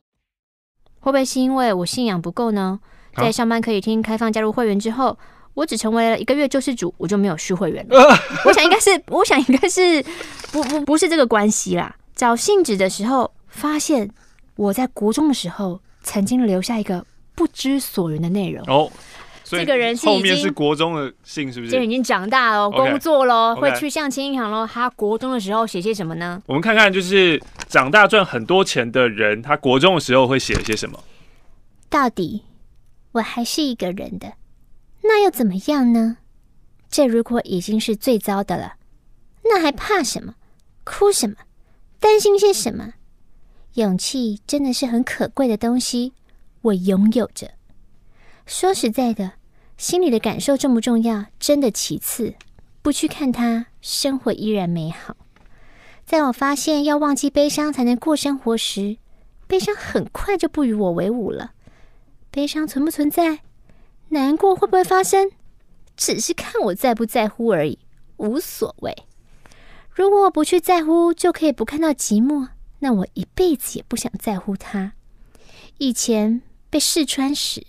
[1.00, 2.78] 会不会是因为我信仰不够呢？
[3.16, 5.18] 在上班可以听开放加入会员之后，
[5.54, 8.18] 我只成为了一个月救世主，我就没有续会员了。
[8.46, 10.04] 我想应该是，我想应该是
[10.52, 11.96] 不不不是这个关系啦。
[12.16, 14.10] 找信纸的时候，发现
[14.56, 17.06] 我在国中的时候曾经留下一个
[17.36, 18.92] 不知所云的内容哦。
[19.44, 21.72] 所以这个人是后面是国中的信，是不是？
[21.72, 24.70] 就已经长大了，工作了会去相亲银行了。
[24.72, 26.40] 他国中的时候写些什么呢？
[26.46, 31.00] 我们看看，就是长大赚很多钱的人，他国中的时候会写些什么？
[31.90, 32.44] 到底？
[33.14, 34.34] 我还是一个人的，
[35.02, 36.18] 那又怎么样呢？
[36.90, 38.76] 这如果已经是最糟的了，
[39.44, 40.36] 那还怕什么？
[40.84, 41.36] 哭什么？
[42.00, 42.94] 担心些什么？
[43.74, 46.14] 勇气真的是很可贵的东西，
[46.62, 47.52] 我拥有着。
[48.46, 49.34] 说实在的，
[49.78, 51.26] 心里的感受重不重要？
[51.40, 52.34] 真的其次，
[52.82, 55.16] 不去看它，生活依然美好。
[56.06, 58.98] 在我发现要忘记悲伤才能过生活时，
[59.46, 61.52] 悲伤很快就不与我为伍了。
[62.40, 63.42] 悲伤存不存在？
[64.08, 65.30] 难过会不会发生？
[65.98, 67.78] 只是看我在不在乎而已，
[68.16, 68.96] 无所谓。
[69.92, 72.48] 如果我不去在乎，就可以不看到寂寞，
[72.80, 74.94] 那我一辈子也不想在乎它。
[75.80, 77.68] 以前被试穿时，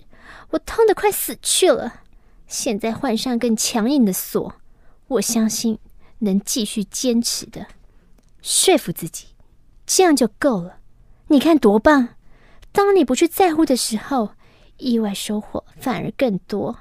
[0.50, 2.02] 我痛得快死去了。
[2.46, 4.54] 现在换上更强硬的锁，
[5.08, 5.80] 我相信
[6.20, 7.66] 能继续坚持的。
[8.40, 9.26] 说服自己，
[9.84, 10.78] 这样就够了。
[11.26, 12.10] 你看多棒！
[12.70, 14.34] 当你不去在乎的时候，
[14.81, 16.78] 意外收获反而更多。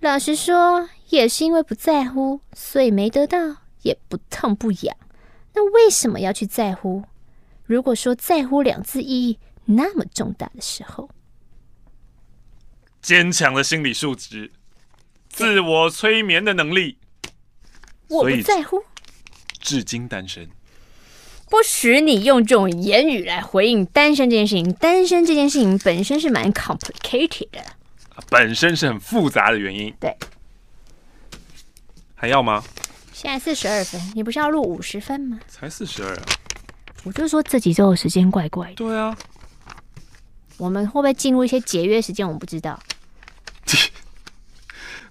[0.00, 3.38] 老实说，也是因为不在乎，所以没得到，
[3.82, 4.96] 也不痛不痒。
[5.54, 7.02] 那为什么要去在乎？
[7.64, 11.10] 如果说“在乎”两字意义那么重大的时候，
[13.02, 14.52] 坚强的心理素质，
[15.28, 16.98] 自我催眠的能力，
[18.08, 18.82] 我不在乎，
[19.60, 20.48] 至今单身。
[21.50, 24.72] 不许你用这种言语来回应单身这件事情。
[24.74, 27.64] 单身这件事情本身是蛮 complicated 的，
[28.28, 29.92] 本身是很复杂的原因。
[29.98, 30.16] 对，
[32.14, 32.62] 还要吗？
[33.12, 35.40] 现在四十二分，你不是要录五十分吗？
[35.48, 36.22] 才四十二啊！
[37.04, 38.74] 我就说这几周的时间怪怪的。
[38.74, 39.16] 对啊，
[40.56, 42.28] 我们会不会进入一些节约时间？
[42.28, 42.78] 我不知道。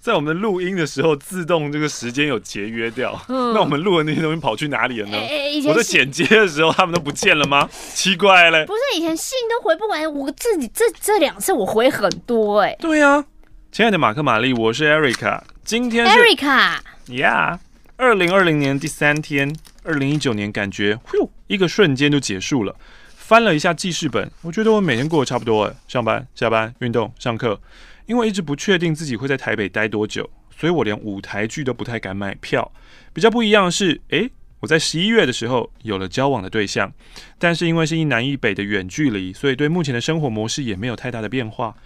[0.08, 3.14] 在我们录音的时候，自动这个时间有节约掉。
[3.28, 5.18] 嗯，那我们录的那些东西跑去哪里了呢？
[5.18, 7.68] 欸欸、我在剪接的时候，他们都不见了吗？
[7.92, 8.64] 奇怪嘞！
[8.64, 12.76] 不是以前信都回不完，我自己这这两次我回很多哎、欸。
[12.80, 13.24] 对呀、啊，
[13.70, 17.58] 亲爱的马克玛丽，我是 Erica，今天是 Erica，Yeah，
[17.98, 22.74] 二零二零年第三天，二零一九年感觉呼一个瞬间就结束了。
[23.14, 27.60] 翻了一下记事本，我觉得我每天过得差不多哎，上班、下班、运动、上课。
[28.08, 32.72] 因为一直不确定自己会在台北待多久，所以我连舞台剧都不太敢买票。
[33.12, 34.30] 比较不一样的是，诶，
[34.60, 36.90] 我在十一月的时候有了交往的对象，
[37.38, 41.76] 但是因为是一南一北的远距离，所以对目前的生活模式也没有太大的变化。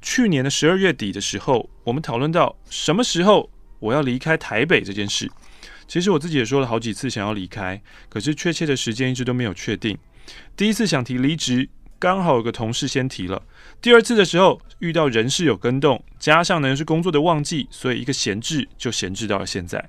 [0.00, 3.50] 去年的十二月底的时候，我们讨论到什么时候
[3.80, 5.28] 我要离开台北这件事。
[5.88, 9.98] 其实我自己也说了好几次想要离开，可是确切的时间一直都没有确定。
[10.56, 11.68] 第一次想提离职。
[12.04, 13.42] 刚好有个同事先提了，
[13.80, 19.82] 第二次的时候遇到人事有更动，加上呢是工作的旺季，所以一个闲置就闲置到了现在。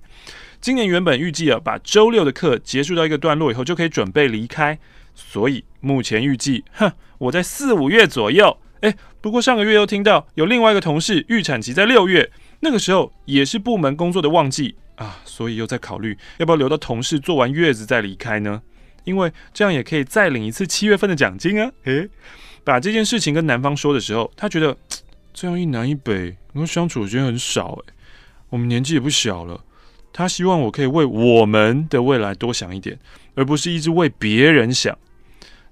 [0.61, 4.80] 今年原本预计啊，把周六的课结束到一个段落以后就可以准备离开，
[5.13, 8.57] 所以目前预计，哼，我在四五月左右。
[8.80, 18.61] 诶，不过上个月又听到有另外一个同事预产期在六月，那个时候也是部门工作的旺季啊，所以又在考虑要不要留到同事做完月子再离开呢？
[19.06, 21.72] 因为这样也可以再领一次七月份的奖金啊！
[21.86, 22.10] 诶，
[22.64, 24.76] 把这件事情跟男方说的时候，他觉得
[25.34, 27.72] 这样一南一北，然后相处的时间很少。
[27.88, 27.93] 诶，
[28.49, 29.64] 我们年纪也不小了，
[30.12, 32.99] 他希望我可以为我们的未来多想一点，
[33.36, 34.97] 而不是一直为别人想。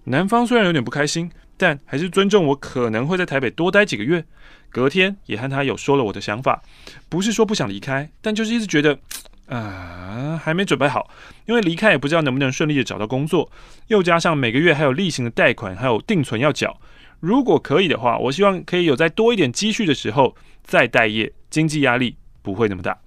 [0.06, 4.24] 男方虽然有点不开心，但还是尊重我可能会在台北多待几个月。
[4.70, 6.64] 隔天也和他有说了我的想法，
[7.08, 9.00] 不是说不想离开，但就是一直觉得。
[9.48, 11.10] 啊，还没准备好，
[11.46, 13.52] 因为离开也不知道能不能顺利的找到工作，
[13.88, 16.80] 又加上每个月还有例行的贷款，还有定存要缴。
[17.20, 22.98] 如果可以的话，我希望可以有再多一点积蓄的时候再待业，经济压力不会那么大。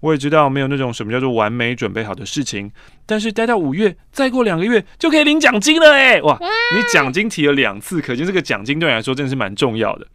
[0.00, 2.70] 我也知道没有那种什么叫做完美准备好的事情，
[3.04, 6.22] 但是待到五月，再过两个月就可以领奖金了哎！
[6.22, 6.38] 哇，
[6.74, 10.06] 你奖金提了两次，可见这个奖金对你来说真的是蛮重要的。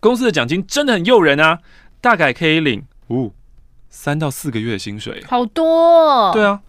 [0.00, 1.60] 公司的奖金真的很诱人啊，
[2.00, 3.26] 大概可以领五。
[3.26, 3.32] 哦
[3.90, 6.30] 三到四个月的薪水，好多哦。
[6.32, 6.60] 对啊，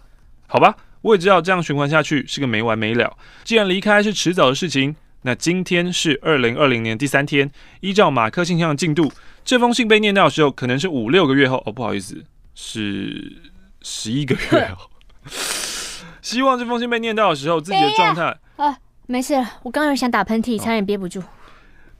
[0.47, 3.15] 好吧，我也知道这样循环下去是个没完没了。
[3.43, 7.49] 既然离开是迟早的事情，那今天是二零二零年第三天，
[7.79, 9.11] 依照马克信箱的进度，
[9.45, 11.61] 这封信被念到的时候，可能是五六个月后。
[11.65, 12.23] 哦，不好意思，
[12.55, 13.39] 是
[13.81, 14.89] 十一个月后。
[16.21, 18.37] 希望这封信被念到的时候，自己的状态……
[18.57, 21.21] 啊，没事了，我刚有想打喷嚏，差点憋不住。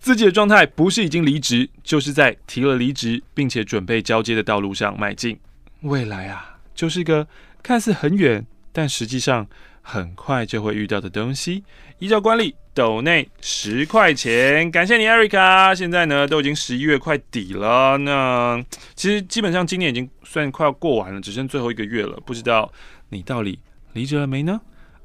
[0.02, 5.40] 自己的状态不是已经离职，就是在提了离职，并且准备交接的道路上迈进。
[5.82, 7.28] 未来啊，就是一个
[7.62, 9.48] 看似很远，但实际上
[9.84, 11.64] 很快就会遇到的东西。
[12.00, 15.76] 依照惯例，抖内十块钱，感谢你，Erica。
[15.76, 18.60] 现在呢，都已经十一月快底了，那
[18.96, 22.20] 其实基本上今年已经算快要过完了，只剩最后一个月了。
[22.26, 22.74] 不知道
[23.10, 23.60] 你到底
[23.94, 24.60] 离职了没呢？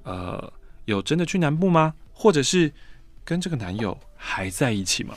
[0.05, 0.51] 呃，
[0.87, 1.93] 有真的去南部吗？
[2.15, 2.73] 或者是
[3.27, 3.99] 跟这个男友？
[4.27, 5.15] 还在一起吗？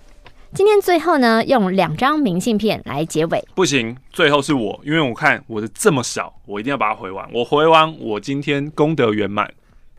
[0.54, 3.44] 今天最后呢，用两张明信片来结尾。
[3.54, 7.28] 不行，最后是我，因为我看我的这么少，我一定要把它回完。
[7.34, 9.52] 我回完，我今天功德圆满。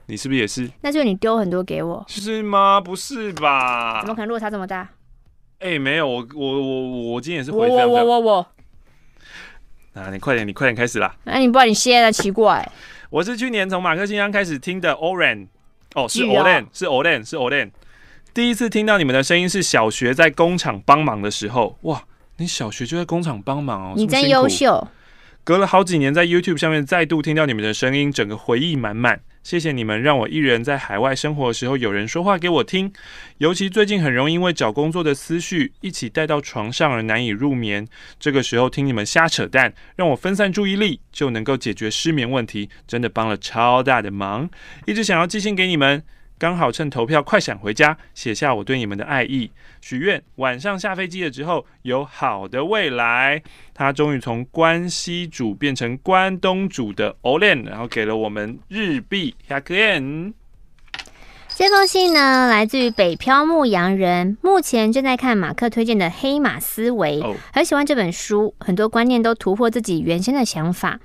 [0.07, 0.67] 你是不是也是？
[0.81, 2.81] 那就你丢很多给我，是吗？
[2.81, 3.99] 不是吧？
[4.01, 4.89] 怎么可能落差这么大？
[5.59, 7.67] 哎、欸，没有，我我我我今天也是回。
[7.69, 8.47] 我我我我。
[9.93, 11.15] 那你快点，你快点开始啦。
[11.25, 12.67] 那、啊、你不然你歇了，奇怪。
[13.11, 15.47] 我是去年从马克信箱开始听的 Oran，
[15.93, 17.69] 哦，是 Oran，是 Oran，是 Oren。
[18.37, 22.03] 第一次听到你们的声音是小学在工厂帮忙的时候，哇，
[22.37, 24.87] 你小学就在工厂帮忙哦，你真优秀。
[25.43, 29.21] 隔了好几年，在 YouTube 上面再度听到你们的声音，整个回忆满满。
[29.41, 32.93] 谢谢你们让我一人在海外生活的时候有人说话给我听，
[33.39, 37.87] 尤其最近很容易因为找工作的思绪一起带到床上而难以入眠，
[38.19, 44.47] 这个时候听你们瞎扯淡，让我分散注意力，就能够解决失眠问题，真的帮了超大的忙。
[44.85, 46.03] 一直想要寄信给你们。
[46.39, 49.49] 刚好趁投票快闪回家，写下我对你们的爱意，
[49.81, 53.41] 许愿晚上下飞机了之后有好的未来。
[53.73, 60.33] 他终于从关西主变成关东煮的 Olen，然后给了我们日币100 yen。
[61.55, 67.19] 这封信呢，来自于北漂牧羊人，目前正在看马克推荐的《黑马思维》，
[67.51, 70.99] 很喜欢这本书，很多观念都突破自己原先的想法。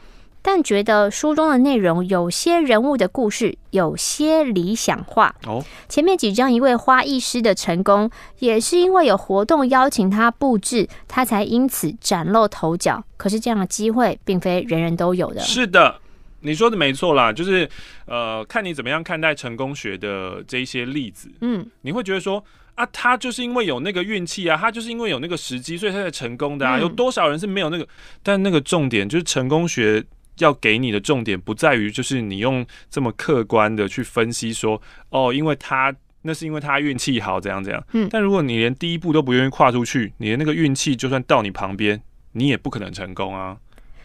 [0.45, 5.65] 但觉得书中的内容有些人物的故事有些理想化哦。
[5.89, 13.03] 前面几章一位花艺师的成功，也是因为有活动邀请他布置，他才因此崭露头角。
[13.17, 15.41] 可是这样的机会并非人人都有的。
[15.41, 16.01] 是的，
[16.41, 17.69] 你说的没错啦，就是
[18.07, 21.31] 呃，看你怎么样看待成功学的这一些例子。
[21.41, 26.81] 嗯，你会觉得说啊，他就是因为有那个运气啊，他就是因为有那个时机，所以他才成功的啊。
[26.81, 27.87] 有多少人是没有那个？
[28.25, 30.05] 但那个重点就是成功学。
[30.39, 34.81] 要给你的重点不在于，就是你用这么客观的去分析说，
[35.11, 37.85] 哦，因为他那是因为他运气好，怎样怎样。
[37.93, 38.09] 嗯。
[38.11, 42.03] 但如果你连第一步都不愿意跨出去，你的那个运气就算到你旁边，
[42.33, 43.59] 你也不可能成功啊。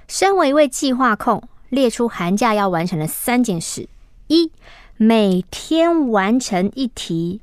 [0.07, 3.87] 身为一位计划控，列出寒假要完成的三件事：
[4.27, 4.51] 一，
[4.97, 7.41] 每天完成一题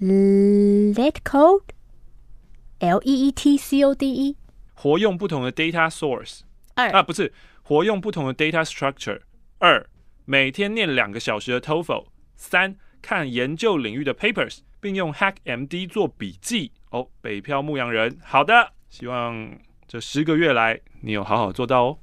[0.00, 4.36] ，Let code，L E E T C O D E，
[4.74, 6.40] 活用不同的 data source。
[6.74, 7.32] 二啊，不是。
[7.69, 9.21] 活用不同的 data structure。
[9.59, 9.85] 二，
[10.25, 12.05] 每天念两个小时的 TOEFL。
[12.35, 16.71] 三，看研究领域的 papers，并用 HackMD 做笔记。
[16.91, 19.51] 哦，北漂牧羊人，好的，希望
[19.87, 21.97] 这十个月来你有好好做到哦。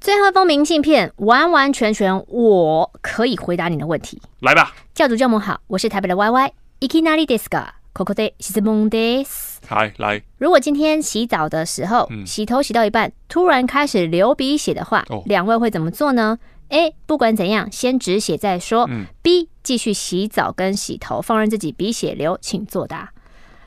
[0.00, 4.20] 最后一封明信片，完完全全我可以回答你的问题。
[4.40, 6.52] 来吧，教主教母好，我是台北的 YY。
[6.80, 9.49] いきなりですがここで质问です。
[9.69, 16.37] 来来，如果今天洗澡的时候，嗯、洗头洗到一半，突然开始流鼻血的话，哦、两位会怎么做呢
[16.69, 16.93] ？A.
[17.05, 18.85] 不管怎样，先止血再说。
[18.89, 19.49] 嗯、B.
[19.63, 23.13] 继续洗澡跟洗头，放任自己鼻血流，请作答。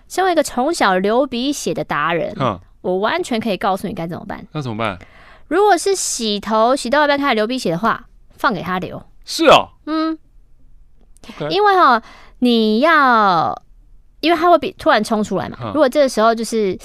[0.09, 4.47] 身为一个从小流鼻血的达人，嗯、我完全可以告诉你该怎么办。
[4.53, 4.99] 那怎么办？
[5.49, 9.03] 如果是洗头洗到一半开始流鼻血的话，放给他流。
[9.25, 10.19] 是哦，嗯.
[11.49, 12.03] 因为哈，
[12.41, 13.63] 你要。
[14.25, 16.77] 因为它会比突然冲出来嘛，如果这个时候就是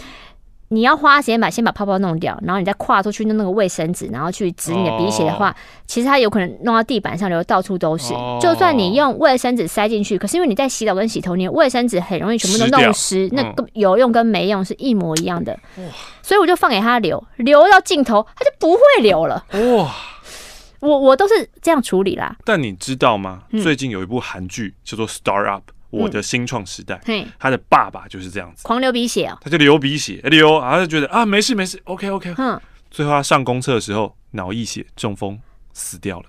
[0.72, 5.56] 你要花时间把先把泡泡弄掉，然后你再跨出去弄那个卫生纸，然后去止你的鼻血的话，
[5.88, 8.14] 其实它有可能弄到地板上流到处都是。
[8.40, 15.58] 就算你用卫生纸塞进去，可是因为你在洗澡跟洗头，你的卫生纸很容易全部都弄湿，那个有用跟没用是一模一样的。
[16.22, 19.44] 所以我就放给他流，流到尽头，他就不会流了。
[19.54, 19.92] 哇，
[20.82, 22.36] 我我都是这样处理啦。
[22.46, 23.42] 但你知道吗？
[23.64, 25.64] 最近有一部韩剧叫做《Start Up》。
[25.90, 30.20] 我的新创时代，嗯、他的爸爸就是这样子，狂流鼻血哦，他就流鼻血。
[30.24, 32.60] 流，然后就觉得啊没事没事，OK OK，嗯，
[32.92, 35.40] 最后他上公厕的时候脑溢血中风
[35.74, 36.26] 死掉了。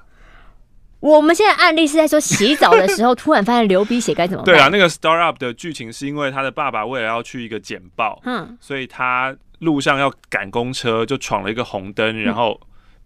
[1.00, 4.54] 我们现在案例是在说洗澡的时候突然发现流鼻血该怎么办？
[4.54, 12.60] 对啊，那个 Startup 的剧情是因为他的爸爸为了要去一个简报，嗯，所以他路上要赶公车就闯了一个红灯，然后。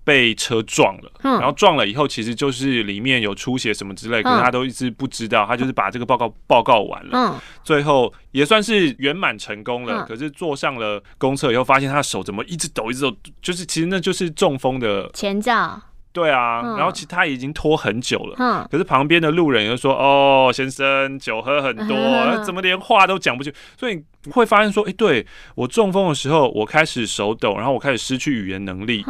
[0.05, 10.05] 被车撞了，然后撞了以后，其实就是里面有出血什么之类，可是他都一直不知道，他就是把这个报告报告完了，最后也算是圆满成功了。
[10.05, 15.81] 可是坐上了公车以后，发现他的手怎么一直抖，一直抖，就是其实那就是中风的前兆。
[16.13, 21.97] 对啊，然后其实他已经拖很久了，可是旁边的路人又说：“哦，先生，酒喝很多，
[22.45, 25.27] 怎么连话都讲不清？”所以你会发现说：“哎，对，
[25.57, 29.05] 我中风的时候，我开始手抖，然后我开始失去语言能力。”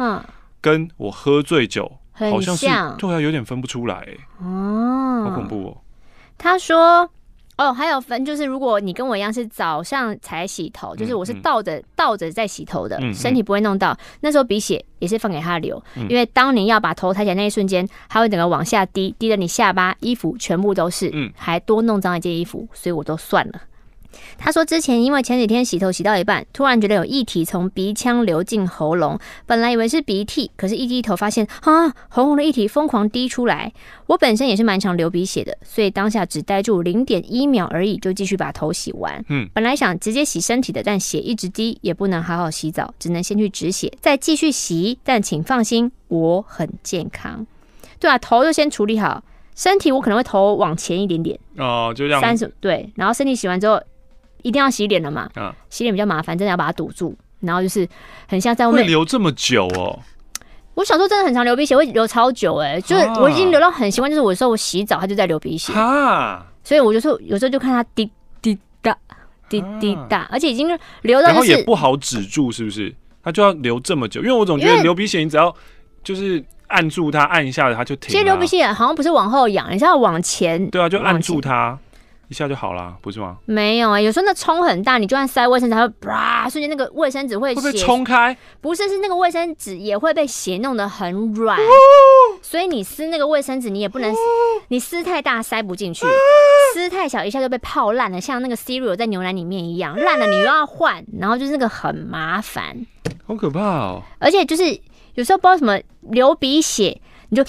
[0.65, 2.65] 跟我喝醉酒好像是，
[2.97, 4.03] 对啊，有点分不出来。
[4.41, 5.77] 哦，好恐怖哦。
[6.39, 7.07] 他说，
[7.55, 23.61] 哦，还有分，就是如果你跟我一样是早上才洗头，就是我是倒着倒着在洗头的，身体不会弄到，那时候鼻血也是放给他流，因为当你要把头抬起来那一瞬间，他会整个往下滴，滴的你下巴、衣服全部都是，还多弄脏一件衣服，所以我都算了。
[24.37, 33.71] 他说之前因为前几天洗头洗到一半，突然觉得有液体从鼻腔流进喉咙，本来以为是鼻涕，可是一低头发现啊，红红的液体疯狂滴出来。
[34.07, 39.23] 我本身也是蛮常流鼻血的，所以当下只待住零点一秒而已，就继续把头洗完。
[39.29, 44.99] 嗯，本来想直接洗身体的，但血一直滴，也不能好好洗澡，只能先去止血，再继续洗。
[45.03, 47.45] 但请放心，我很健康。
[47.99, 49.23] 对啊，头就先处理好。
[49.55, 53.81] 身体我可能会头往前一点点哦，就这样三十对，然后身体洗完之后
[54.45, 57.87] 一定要洗脸了嘛，嗯，洗脸比较麻烦，真的要把它堵住，然后就是
[58.27, 59.99] 很像在外面会流这么久哦。
[60.75, 68.07] 我小时候真的很常流鼻血，会流超久哎、欸，就是我已经流到很习惯，就是我说我洗澡它就在流鼻血啊，所以我就说有时候就看它滴
[68.39, 68.95] 滴答
[69.49, 70.67] 滴滴答，而且已经
[71.01, 72.93] 流到、就是，然后也不好止住，是不是？
[73.23, 75.53] 它就要流这么久，因为我总觉得流鼻血你只要
[76.03, 76.45] 就是。
[76.67, 78.09] 按住它，按一下它就停。
[78.09, 80.67] 其实流鼻血好像不是往后仰，你是要往前。
[80.71, 81.77] 对啊，就按住它
[82.27, 83.37] 一下就好了，不是吗？
[83.45, 88.35] 没有啊、欸，有时候那冲很大，你就算塞卫生纸，它会啪，瞬间那个卫生纸会会被冲开。
[88.61, 91.63] 不是，是那个卫生纸也会被血弄得很软，哦、
[92.41, 94.15] 所以你撕那个卫生纸，你也不能，哦、
[94.69, 96.09] 你撕太大塞不进去，哦、
[96.73, 102.85] 撕太小一下就被泡烂了，像那个 cereal 在牛奶里面一样烂了，你又要换，然后就是那个很麻烦，
[103.25, 104.01] 好可怕哦。
[104.19, 104.79] 而且就是。
[105.15, 106.99] 有时候不知道什么流鼻血，
[107.29, 107.43] 你就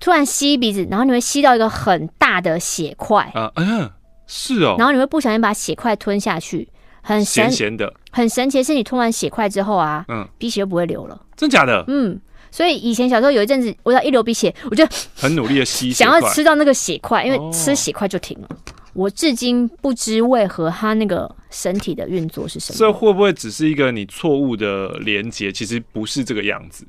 [0.00, 3.90] 突然吸鼻子，然后你会吸到一个很大的血块啊，嗯，
[4.26, 6.68] 是哦，然后你会不小心把血块吞下去，
[7.02, 11.84] 很咸咸的，很神奇的是，你吞完血块之后啊，嗯，鼻血就不会流了，真假的？
[11.88, 12.18] 嗯，
[12.50, 18.48] 所以以前小时候有一阵子，我要一流鼻血，我就很努力的吸，想要吃到那个血块，因为吃血块就停了。
[18.50, 18.56] 哦、
[18.94, 25.50] 我至今不知为何他那个身体的运作是什么，这会不会只是一个你错误的连接？
[25.52, 26.86] 其实不是这个样子。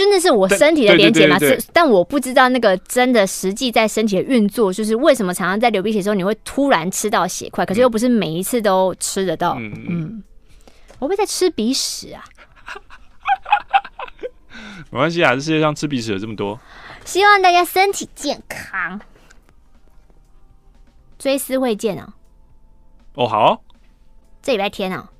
[0.00, 1.38] 真的是我身体的连接嘛？
[1.38, 9.56] 是，但我不知道那个真的实际在身体的运作，就是为什么常常在流鼻血的时候你会突然吃到血块，可是又不是每一次都吃得到。
[9.58, 10.24] 嗯，嗯，
[10.98, 12.24] 我会在吃鼻屎啊？
[14.90, 16.58] 没关系啊，这世界上吃鼻屎的这么多。
[17.04, 18.98] 希望大家身体健康。
[21.18, 22.14] 追思会见啊！
[23.16, 23.60] 哦，好哦，
[24.40, 25.10] 这礼拜天啊。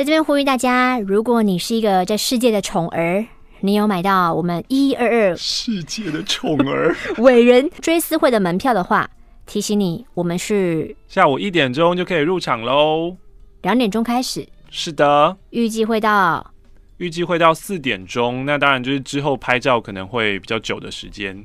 [0.00, 3.22] 在这边呼吁大家，如果你是一个这世界的宠儿，
[3.60, 9.10] 你有买到我们一二二世界的宠儿 伟人追思会的门票的话，
[9.44, 13.14] 提醒你，我们是下午一点钟就可以入场喽，
[13.60, 14.48] 两点钟开始。
[14.70, 16.50] 是的，预计会到
[16.96, 21.44] 预计会到四点钟，那当然就是之后拍照可能会比较久的时间。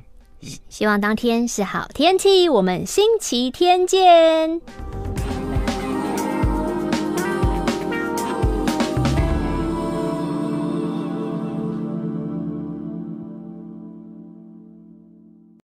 [0.70, 4.62] 希望当天是好天气，我们星期天见。